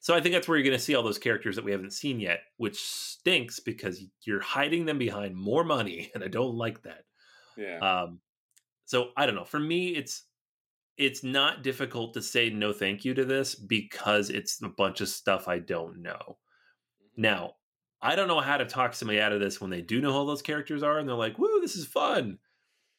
[0.00, 1.92] So I think that's where you're going to see all those characters that we haven't
[1.92, 6.82] seen yet, which stinks because you're hiding them behind more money, and I don't like
[6.82, 7.04] that.
[7.56, 7.78] Yeah.
[7.78, 8.20] Um,
[8.84, 9.44] so I don't know.
[9.44, 10.24] For me, it's
[10.96, 15.08] it's not difficult to say no thank you to this because it's a bunch of
[15.08, 16.38] stuff I don't know.
[17.16, 17.54] Now,
[18.00, 20.26] I don't know how to talk somebody out of this when they do know who
[20.26, 22.38] those characters are and they're like, "Woo, this is fun."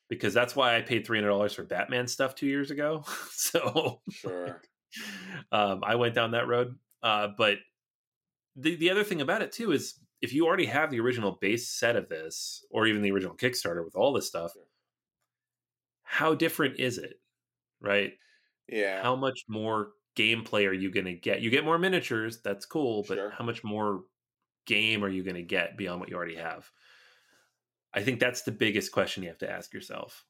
[0.10, 3.04] Because that's why I paid three hundred dollars for Batman stuff two years ago.
[3.32, 4.62] so sure.
[5.52, 6.78] um, I went down that road.
[7.04, 7.60] Uh, but
[8.56, 11.70] the the other thing about it too is if you already have the original base
[11.70, 14.54] set of this, or even the original Kickstarter with all this stuff,
[16.04, 17.22] how different is it?
[17.82, 18.14] Right?
[18.68, 19.02] Yeah.
[19.04, 21.42] How much more gameplay are you going to get?
[21.42, 23.30] You get more miniatures, that's cool, but Sure.
[23.30, 24.06] how much more
[24.66, 26.70] game are you going to get beyond what you already have?
[27.94, 30.26] I think that's the biggest question you have to ask yourself.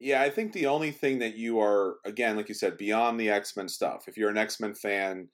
[0.00, 3.30] Yeah, I think the only thing that you are, again, like you said, beyond the
[3.30, 5.28] X Men stuff, if you're an X Men fan,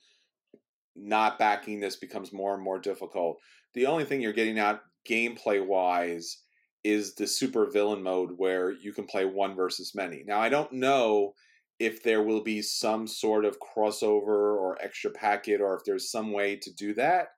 [0.95, 3.39] not backing this becomes more and more difficult.
[3.75, 6.43] The only thing you're getting at gameplay wise
[6.85, 10.23] is the super villain mode where you can play one versus many.
[10.27, 11.33] Now, I don't know
[11.79, 16.33] if there will be some sort of crossover or extra packet or if there's some
[16.33, 17.29] way to do that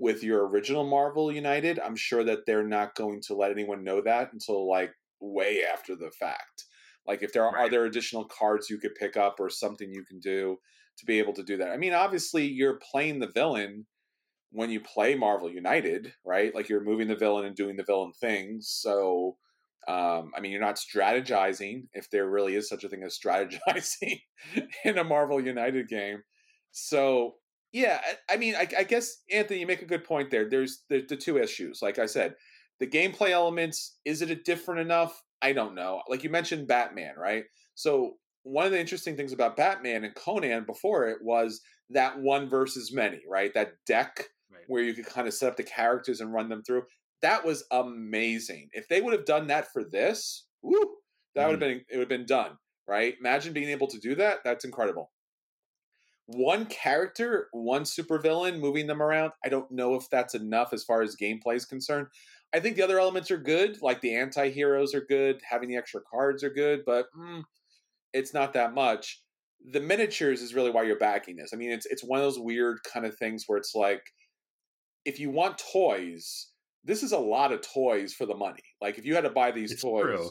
[0.00, 1.78] with your original Marvel United.
[1.78, 5.94] I'm sure that they're not going to let anyone know that until like way after
[5.94, 6.64] the fact.
[7.06, 7.70] Like if there are, are Right.
[7.70, 10.56] there additional cards you could pick up or something you can do
[10.98, 11.70] to be able to do that.
[11.70, 13.86] I mean, obviously you're playing the villain
[14.52, 16.54] when you play Marvel United, right?
[16.54, 18.68] Like you're moving the villain and doing the villain things.
[18.68, 19.36] So
[19.88, 24.20] um, I mean, you're not strategizing if there really is such a thing as strategizing
[24.84, 26.22] in a Marvel United game.
[26.70, 27.36] So
[27.72, 30.48] yeah, I, I mean, I, I guess Anthony, you make a good point there.
[30.48, 31.80] There's the, the two issues.
[31.82, 32.34] Like I said,
[32.78, 33.98] the gameplay elements.
[34.04, 35.22] Is it a different enough?
[35.42, 36.02] I don't know.
[36.08, 37.44] Like you mentioned, Batman, right?
[37.74, 41.60] So one of the interesting things about Batman and Conan before it was
[41.90, 43.52] that one versus many, right?
[43.54, 44.64] That deck Right.
[44.66, 46.82] where you could kind of set up the characters and run them through.
[47.22, 48.68] That was amazing.
[48.72, 50.96] If they would have done that for this, woo,
[51.34, 51.78] that would have mm-hmm.
[51.78, 52.56] been it would have been done,
[52.88, 53.14] right?
[53.20, 54.38] Imagine being able to do that.
[54.44, 55.12] That's incredible.
[56.32, 59.32] One character, one supervillain, moving them around.
[59.44, 62.06] I don't know if that's enough as far as gameplay is concerned.
[62.52, 66.00] I think the other elements are good, like the anti-heroes are good, having the extra
[66.00, 67.42] cards are good, but mm,
[68.12, 69.22] it's not that much.
[69.72, 71.50] The miniatures is really why you're backing this.
[71.52, 74.02] I mean, it's it's one of those weird kind of things where it's like
[75.04, 76.48] if you want toys,
[76.84, 78.62] this is a lot of toys for the money.
[78.80, 80.30] Like if you had to buy these It's toys true.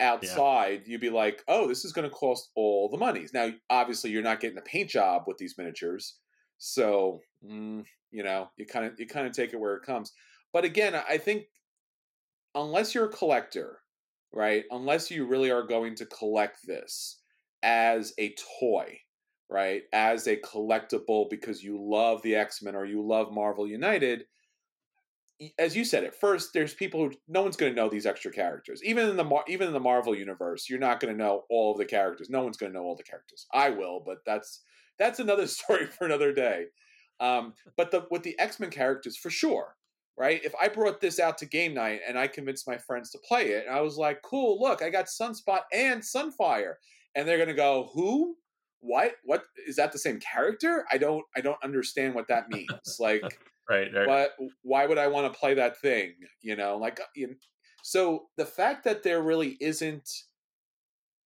[0.00, 4.10] Outside, you'd be like, "Oh, this is going to cost all the monies." Now, obviously,
[4.10, 6.18] you're not getting a paint job with these miniatures,
[6.58, 10.12] so mm, you know you kind of you kind of take it where it comes.
[10.52, 11.46] But again, I think
[12.54, 13.80] unless you're a collector,
[14.32, 14.64] right?
[14.70, 17.20] Unless you really are going to collect this
[17.62, 18.98] as a toy,
[19.48, 19.82] right?
[19.92, 24.24] As a collectible because you love the X Men or you love Marvel United.
[25.58, 28.32] As you said at first, there's people who no one's going to know these extra
[28.32, 28.82] characters.
[28.82, 31.78] Even in the even in the Marvel universe, you're not going to know all of
[31.78, 32.30] the characters.
[32.30, 33.46] No one's going to know all the characters.
[33.52, 34.62] I will, but that's
[34.98, 36.66] that's another story for another day.
[37.20, 39.76] Um, but the with the X Men characters, for sure,
[40.18, 40.40] right?
[40.44, 43.50] If I brought this out to game night and I convinced my friends to play
[43.50, 46.74] it, and I was like, "Cool, look, I got Sunspot and Sunfire,"
[47.14, 48.36] and they're gonna go, "Who?
[48.80, 49.12] What?
[49.24, 49.92] What is that?
[49.92, 50.84] The same character?
[50.90, 52.98] I don't, I don't understand what that means.
[53.00, 53.38] like,
[53.68, 54.08] right, right.
[54.08, 54.36] what?
[54.62, 56.14] Why would I want to play that thing?
[56.42, 57.34] You know, like, uh, you know,
[57.82, 60.08] so the fact that there really isn't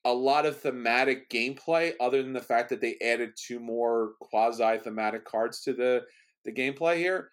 [0.05, 4.79] a lot of thematic gameplay other than the fact that they added two more quasi
[4.79, 6.03] thematic cards to the
[6.45, 7.31] the gameplay here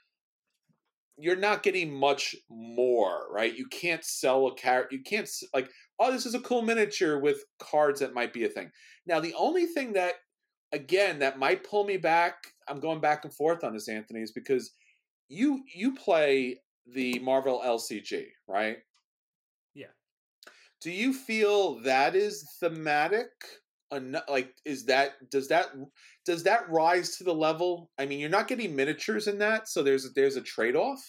[1.17, 6.11] you're not getting much more right you can't sell a character you can't like oh
[6.11, 8.69] this is a cool miniature with cards that might be a thing
[9.05, 10.13] now the only thing that
[10.73, 12.35] again that might pull me back
[12.67, 14.71] i'm going back and forth on this anthony is because
[15.29, 16.59] you you play
[16.93, 18.77] the marvel lcg right?
[19.73, 19.87] Yeah.
[20.81, 23.29] do you feel that is thematic
[24.27, 25.67] like is that does that
[26.25, 29.81] does that rise to the level i mean you're not getting miniatures in that so
[29.81, 31.01] there's there's a trade-off.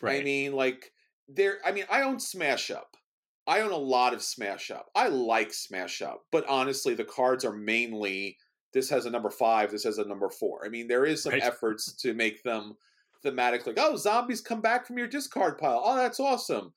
[0.00, 0.20] Right.
[0.20, 0.92] i mean like
[1.28, 2.96] there i mean i own smash up.
[3.44, 4.86] I own a lot of smash up.
[4.94, 8.36] I like smash up but honestly the cards are mainly
[8.72, 10.64] this has a number five this has a number four.
[10.64, 11.42] I mean there is some right.
[11.42, 12.76] efforts to make them
[13.22, 16.72] thematic like oh zombies come back from your discard pile oh that's awesome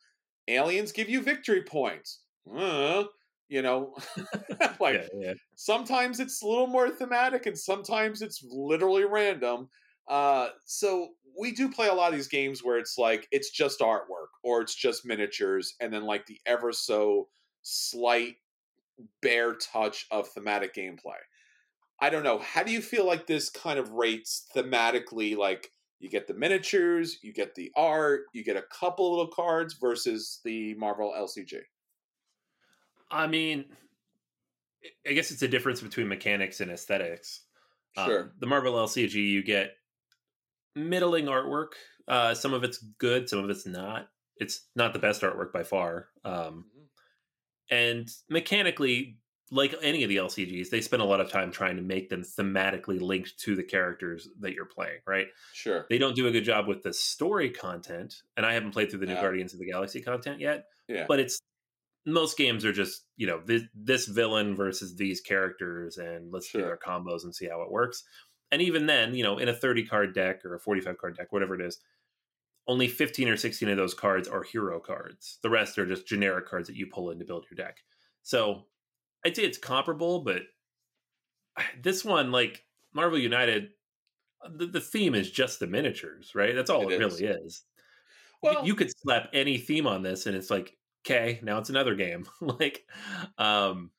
[0.47, 2.21] aliens give you victory points.
[2.53, 3.05] Uh,
[3.49, 3.95] you know,
[4.79, 5.33] like yeah, yeah.
[5.55, 9.69] sometimes it's a little more thematic and sometimes it's literally random.
[10.07, 13.79] Uh, so we do play a lot of these games where it's like it's just
[13.79, 17.27] artwork or it's just miniatures, and then like the ever so
[17.63, 18.35] slight
[19.21, 21.19] bare touch of thematic gameplay.
[21.99, 22.39] I don't know.
[22.39, 25.35] How do you feel like this kind of rates thematically?
[25.35, 29.75] Like you get the miniatures, you get the art, you get a couple little cards
[29.79, 31.61] versus the Marvel LCG.
[33.09, 33.65] I mean,
[35.07, 37.41] I guess it's a difference between mechanics and aesthetics.
[37.97, 38.21] Um, sure.
[38.23, 39.71] Um, the Marvel LCG, you get
[40.75, 41.69] middling artwork.
[42.07, 44.07] Uh, some of it's good, some of it's not.
[44.37, 46.09] It's not the best artwork by far.
[46.23, 47.75] Um, mm-hmm.
[47.75, 49.17] And mechanically,
[49.51, 52.23] like any of the LCGs, they spend a lot of time trying to make them
[52.23, 55.27] thematically linked to the characters that you're playing, right?
[55.53, 55.85] Sure.
[55.89, 59.01] They don't do a good job with the story content, and I haven't played through
[59.01, 60.65] the new Guardians of the Galaxy content yet.
[60.87, 61.05] Yeah.
[61.07, 61.39] But it's
[62.07, 66.61] most games are just, you know, this, this villain versus these characters, and let's sure.
[66.61, 68.03] do their combos and see how it works.
[68.51, 71.31] And even then, you know, in a 30 card deck or a 45 card deck,
[71.31, 71.79] whatever it is,
[72.67, 75.37] only 15 or 16 of those cards are hero cards.
[75.43, 77.77] The rest are just generic cards that you pull in to build your deck.
[78.23, 78.63] So
[79.25, 80.43] I'd say it's comparable, but
[81.81, 82.63] this one, like
[82.93, 83.69] Marvel United,
[84.49, 86.55] the, the theme is just the miniatures, right?
[86.55, 87.63] That's all it, it really is.
[88.43, 91.69] Well, you, you could slap any theme on this, and it's like, okay, now it's
[91.69, 92.25] another game.
[92.41, 92.85] like,
[93.37, 93.89] um,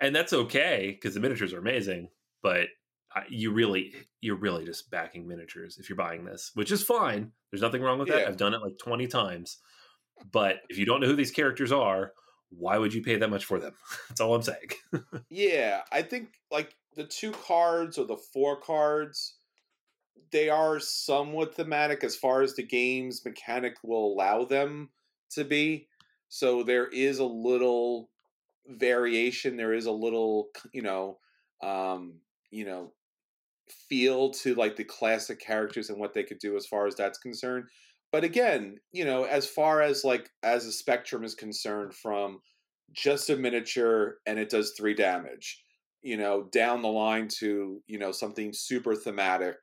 [0.00, 2.08] and that's okay because the miniatures are amazing,
[2.42, 2.68] but
[3.28, 7.62] you really you're really just backing miniatures if you're buying this which is fine there's
[7.62, 8.26] nothing wrong with that yeah.
[8.26, 9.58] i've done it like 20 times
[10.32, 12.12] but if you don't know who these characters are
[12.50, 13.72] why would you pay that much for them?
[14.08, 14.70] That's all I'm saying.
[15.30, 19.34] yeah, I think like the two cards or the four cards,
[20.30, 24.90] they are somewhat thematic as far as the game's mechanic will allow them
[25.30, 25.88] to be.
[26.28, 28.10] So there is a little
[28.66, 29.56] variation.
[29.56, 31.18] There is a little, you know,
[31.62, 32.14] um,
[32.50, 32.92] you know,
[33.88, 37.18] feel to like the classic characters and what they could do as far as that's
[37.18, 37.64] concerned
[38.14, 42.38] but again, you know, as far as like as a spectrum is concerned, from
[42.92, 45.60] just a miniature and it does three damage,
[46.00, 49.56] you know, down the line to you know something super thematic,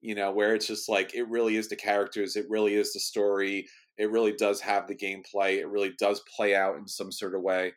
[0.00, 2.98] you know, where it's just like it really is the characters, it really is the
[2.98, 3.68] story,
[3.98, 7.42] it really does have the gameplay, it really does play out in some sort of
[7.42, 7.72] way.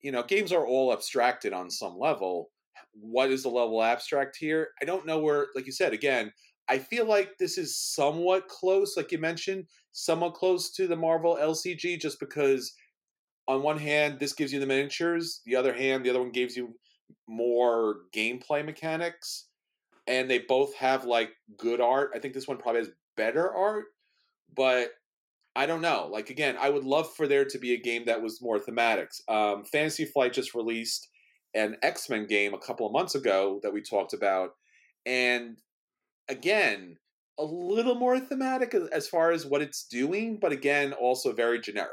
[0.00, 2.50] You know, games are all abstracted on some level.
[2.94, 4.68] What is the level abstract here?
[4.80, 6.32] I don't know where, like you said, again,
[6.70, 11.36] I feel like this is somewhat close, like you mentioned, somewhat close to the Marvel
[11.36, 12.72] LCG, just because
[13.48, 16.56] on one hand, this gives you the miniatures, the other hand, the other one gives
[16.56, 16.76] you
[17.26, 19.46] more gameplay mechanics,
[20.06, 22.12] and they both have like good art.
[22.14, 23.86] I think this one probably has better art,
[24.54, 24.90] but
[25.56, 26.08] I don't know.
[26.08, 29.28] Like again, I would love for there to be a game that was more thematics.
[29.28, 31.08] Um, Fantasy Flight just released
[31.52, 34.50] an X Men game a couple of months ago that we talked about,
[35.04, 35.58] and
[36.30, 36.96] again,
[37.38, 41.90] a little more thematic as far as what it's doing, but again, also very generic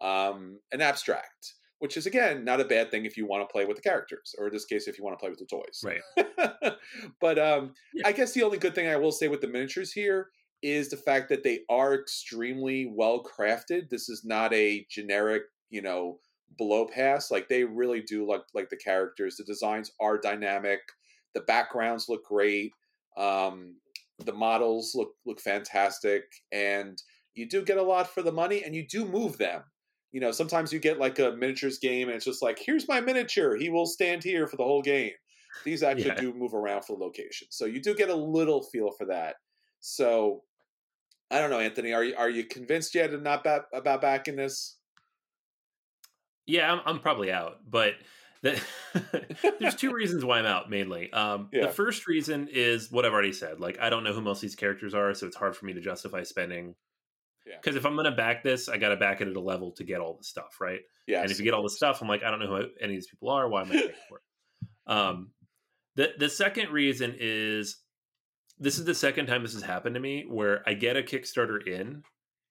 [0.00, 3.64] um, and abstract, which is again not a bad thing if you want to play
[3.64, 5.82] with the characters, or in this case, if you want to play with the toys.
[5.84, 6.74] Right.
[7.20, 8.06] but um, yeah.
[8.06, 10.28] I guess the only good thing I will say with the miniatures here
[10.62, 13.88] is the fact that they are extremely well crafted.
[13.90, 16.18] This is not a generic, you know,
[16.58, 17.30] blow pass.
[17.30, 19.36] Like they really do look like the characters.
[19.36, 20.80] The designs are dynamic.
[21.34, 22.72] The backgrounds look great.
[23.16, 23.80] Um,
[24.18, 27.00] the models look look fantastic, and
[27.34, 29.64] you do get a lot for the money, and you do move them.
[30.12, 33.00] You know, sometimes you get like a miniatures game, and it's just like, here's my
[33.00, 33.56] miniature.
[33.56, 35.12] He will stand here for the whole game.
[35.64, 36.14] These actually Yeah.
[36.14, 39.36] do move around for the location, so you do get a little feel for that.
[39.80, 40.44] So,
[41.30, 41.92] I don't know, Anthony.
[41.92, 44.78] Are you are you convinced yet and not ba- about backing this?
[46.46, 47.94] Yeah, I'm, I'm probably out, but
[49.60, 51.12] there's two reasons why I'm out mainly.
[51.12, 51.66] Um, Yeah.
[51.66, 53.60] The first reason is what I've already said.
[53.60, 55.72] Like, I don't know who most of these characters are, so it's hard for me
[55.74, 56.74] to justify spending.
[57.46, 57.54] Yeah.
[57.60, 59.70] Because if I'm going to back this, I got to back it at a level
[59.72, 60.80] to get all the stuff, right?
[61.06, 61.22] Yeah.
[61.22, 62.96] and if you get all the stuff, I'm like, I don't know who any of
[62.96, 63.48] these people are.
[63.48, 64.22] Why am I paying for it?
[64.88, 65.32] Um,
[65.96, 67.78] the the second reason is
[68.56, 71.66] this is the second time this has happened to me where I get a Kickstarter
[71.66, 72.04] in,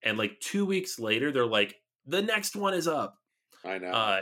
[0.04, 1.76] and like two weeks later, they're like,
[2.06, 3.16] the next one is up.
[3.64, 3.88] I know.
[3.88, 4.22] Uh,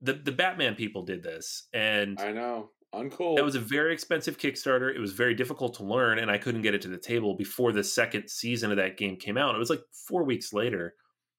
[0.00, 2.70] the the Batman people did this, and I know.
[2.92, 3.36] Uncool.
[3.36, 4.92] that was a very expensive Kickstarter.
[4.92, 7.70] It was very difficult to learn, and I couldn't get it to the table before
[7.70, 9.54] the second season of that game came out.
[9.54, 10.96] It was like four weeks later,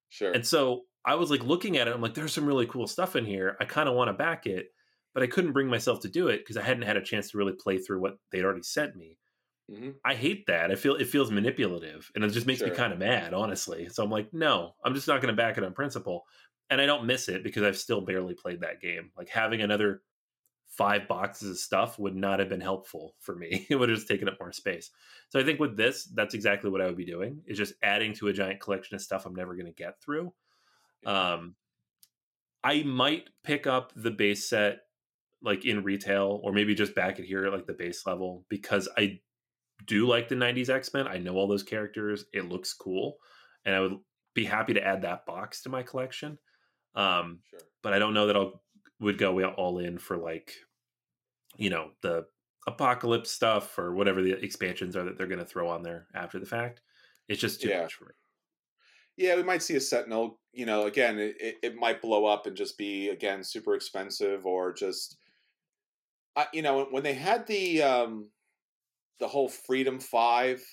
[0.10, 0.32] sure.
[0.32, 1.94] and so I was like looking at it.
[1.94, 3.58] I'm like, there's some really cool stuff in here.
[3.60, 4.68] I kind of want to back it,
[5.14, 7.38] but I couldn't bring myself to do it because I hadn't had a chance to
[7.38, 9.18] really play through what they'd already sent me.
[9.70, 9.96] Mhm.
[10.06, 10.72] I hate that.
[10.72, 13.90] I feel it feels manipulative, and it just makes me kind of mad, honestly.
[13.90, 16.24] So I'm like, no, I'm just not going to back it on principle,
[16.72, 19.12] and I don't miss it because I've still barely played that game.
[19.18, 20.02] Like having another
[20.70, 23.68] five boxes of stuff would not have been helpful for me.
[23.70, 24.90] it would have just taken up more space.
[25.30, 28.14] So I think with this, that's exactly what I would be doing: is just adding
[28.16, 30.34] to a giant collection of stuff I'm never going to get through.
[31.06, 31.56] Um,
[32.64, 34.80] I might pick up the base set
[35.44, 38.88] like in retail, or maybe just back it here at like the base level because
[38.98, 39.20] I
[39.86, 41.08] do like the 90s X-Men.
[41.08, 42.26] I know all those characters.
[42.32, 43.18] It looks cool.
[43.66, 43.98] And I would
[44.36, 46.38] be happy to add that box to my collection.
[46.96, 47.68] Um, Sure.
[47.82, 48.62] but I don't know that I'll
[49.00, 50.54] would go all in for like,
[51.58, 52.28] you know, the
[52.68, 56.40] apocalypse stuff or whatever the expansions are that they're going to throw on there after
[56.40, 56.82] the fact.
[57.28, 57.82] It's just too Yeah.
[57.82, 58.12] much for me.
[59.18, 60.40] Yeah, we might see a Sentinel.
[60.54, 64.74] You know, again, it, it, might blow up and just be again super expensive, or
[64.74, 65.18] just,
[66.36, 68.30] uh, you know, when they had the um,
[69.20, 70.64] the whole Freedom Five,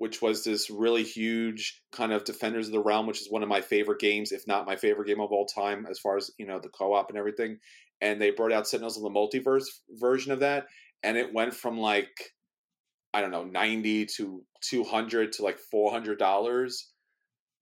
[0.00, 3.50] which was this really huge kind of Defenders of the Realm, which is one of
[3.50, 6.46] my favorite games, if not my favorite game of all time, as far as you
[6.46, 7.58] know the co-op and everything.
[8.00, 10.68] And they brought out Sentinels in the multiverse version of that,
[11.02, 12.32] and it went from like
[13.12, 16.90] I don't know ninety to two hundred to like four hundred dollars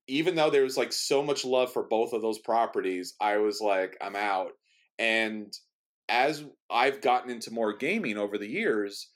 [0.07, 3.61] even though there was like so much love for both of those properties, I was
[3.61, 4.53] like, I'm out.
[4.97, 5.53] And
[6.09, 9.11] as I've gotten into more gaming over the years,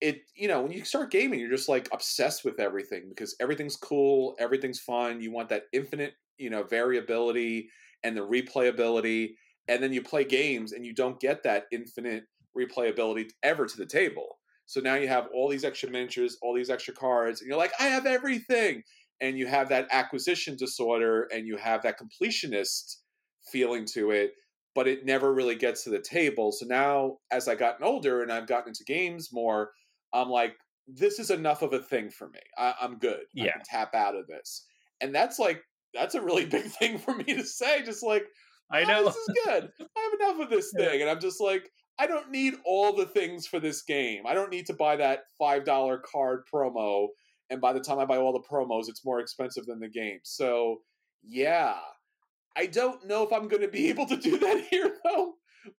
[0.00, 3.76] it you know when you start gaming, you're just like obsessed with everything because everything's
[3.76, 5.20] cool, everything's fun.
[5.20, 7.68] You want that infinite you know variability
[8.04, 9.30] and the replayability,
[9.68, 12.24] and then you play games and you don't get that infinite
[12.56, 14.38] replayability ever to the table.
[14.66, 17.72] So now you have all these extra miniatures, all these extra cards, and you're like,
[17.80, 18.82] I have everything
[19.20, 22.96] and you have that acquisition disorder and you have that completionist
[23.50, 24.32] feeling to it
[24.74, 28.30] but it never really gets to the table so now as i've gotten older and
[28.32, 29.70] i've gotten into games more
[30.12, 30.54] i'm like
[30.86, 33.52] this is enough of a thing for me I, i'm good i Yeah.
[33.52, 34.66] can tap out of this
[35.00, 35.62] and that's like
[35.94, 38.24] that's a really big thing for me to say just like
[38.70, 39.04] I "Oh, know.
[39.04, 42.30] this is good i have enough of this thing and i'm just like i don't
[42.30, 45.98] need all the things for this game i don't need to buy that five dollar
[45.98, 47.08] card promo
[47.50, 50.18] and by the time I buy all the promos, it's more expensive than the game.
[50.22, 50.82] So,
[51.22, 51.76] yeah,
[52.54, 55.32] I don't know if I'm going to be able to do that here though,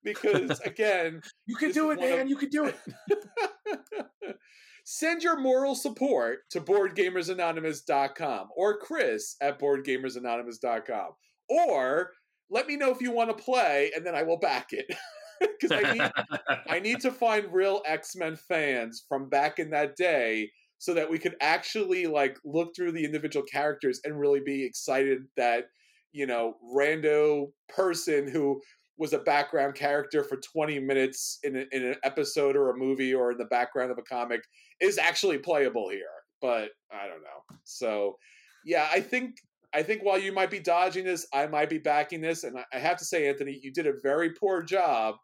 [0.03, 2.27] because again, You can do it, man.
[2.27, 2.75] You can do it.
[4.83, 11.11] Send your moral support to BoardGamersAnonymous.com or Chris at BoardGamersAnonymous.com,
[11.49, 12.11] or
[12.49, 14.85] let me know if you want to play, and then I will back it.
[15.41, 16.11] Because I need
[16.67, 21.09] I need to find real X Men fans from back in that day so that
[21.09, 25.65] we could actually like look through the individual characters and really be excited that
[26.11, 28.59] you know rando person who
[28.99, 33.13] was a background character for 20 minutes in, a, in an episode or a movie
[33.13, 34.41] or in the background of a comic
[34.79, 36.01] is actually playable here
[36.41, 38.15] but i don't know so
[38.65, 39.37] yeah i think
[39.73, 42.77] i think while you might be dodging this i might be backing this and i,
[42.77, 45.15] have to say anthony you did a very poor job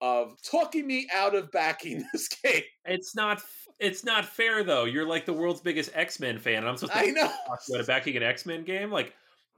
[0.00, 3.42] of talking me out of backing this game It's not.
[3.80, 4.84] It's not fair though.
[4.84, 7.60] You're like the world's biggest X Men fan, and I'm supposed to i know talk
[7.68, 8.90] about backing an X Men game.
[8.90, 9.14] Like,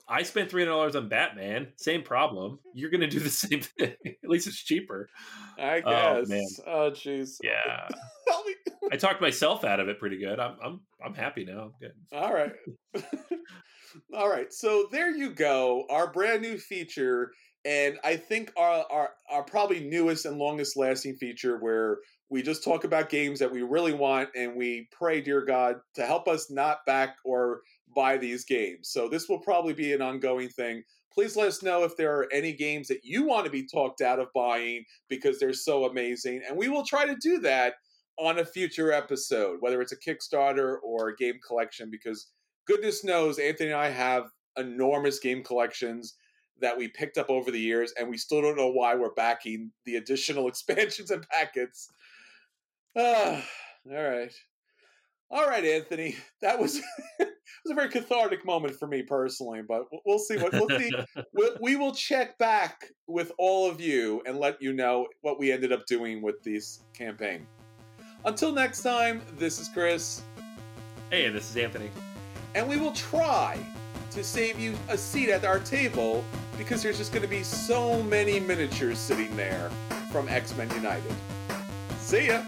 [0.08, 1.68] I spent three hundred dollars on Batman.
[1.76, 2.58] Same problem.
[2.74, 3.94] You're gonna do the same thing.
[4.06, 5.08] At least it's cheaper.
[5.58, 6.46] i Oh, guess man.
[6.66, 7.88] oh jeez Yeah,
[8.92, 10.38] I talked myself out of it pretty good.
[10.38, 10.56] I'm.
[10.62, 10.80] I'm.
[11.04, 11.60] I'm happy now.
[11.62, 11.92] I'm good.
[12.12, 12.52] All right.
[14.14, 14.52] All right.
[14.52, 15.84] So there you go.
[15.90, 17.30] Our brand new feature
[17.66, 21.98] and I think our, our our probably newest and longest lasting feature where
[22.30, 26.06] we just talk about games that we really want and we pray dear god to
[26.06, 27.60] help us not back or
[27.96, 30.82] buy these games so this will probably be an ongoing thing
[31.12, 34.02] please let us know if there are any games that you want to be talked
[34.02, 37.74] out of buying because they're so amazing and we will try to do that
[38.18, 42.28] on a future episode whether it's a kickstarter or a game collection because
[42.66, 46.14] goodness knows anthony and i have enormous game collections
[46.60, 49.72] that we picked up over the years, and we still don't know why we're backing
[49.84, 51.90] the additional expansions and packets.
[52.96, 53.44] Ah,
[53.90, 54.32] all right.
[55.30, 56.16] All right, Anthony.
[56.42, 56.76] That was
[57.18, 57.28] it
[57.64, 60.92] was a very cathartic moment for me personally, but we'll see what we'll see.
[61.32, 65.50] we'll, we will check back with all of you and let you know what we
[65.50, 67.46] ended up doing with this campaign.
[68.26, 70.22] Until next time, this is Chris.
[71.10, 71.90] Hey, and this is Anthony.
[72.54, 73.58] And we will try
[74.10, 76.22] to save you a seat at our table
[76.58, 79.70] because there's just going to be so many miniatures sitting there
[80.12, 81.14] from X Men United.
[81.98, 82.42] See ya!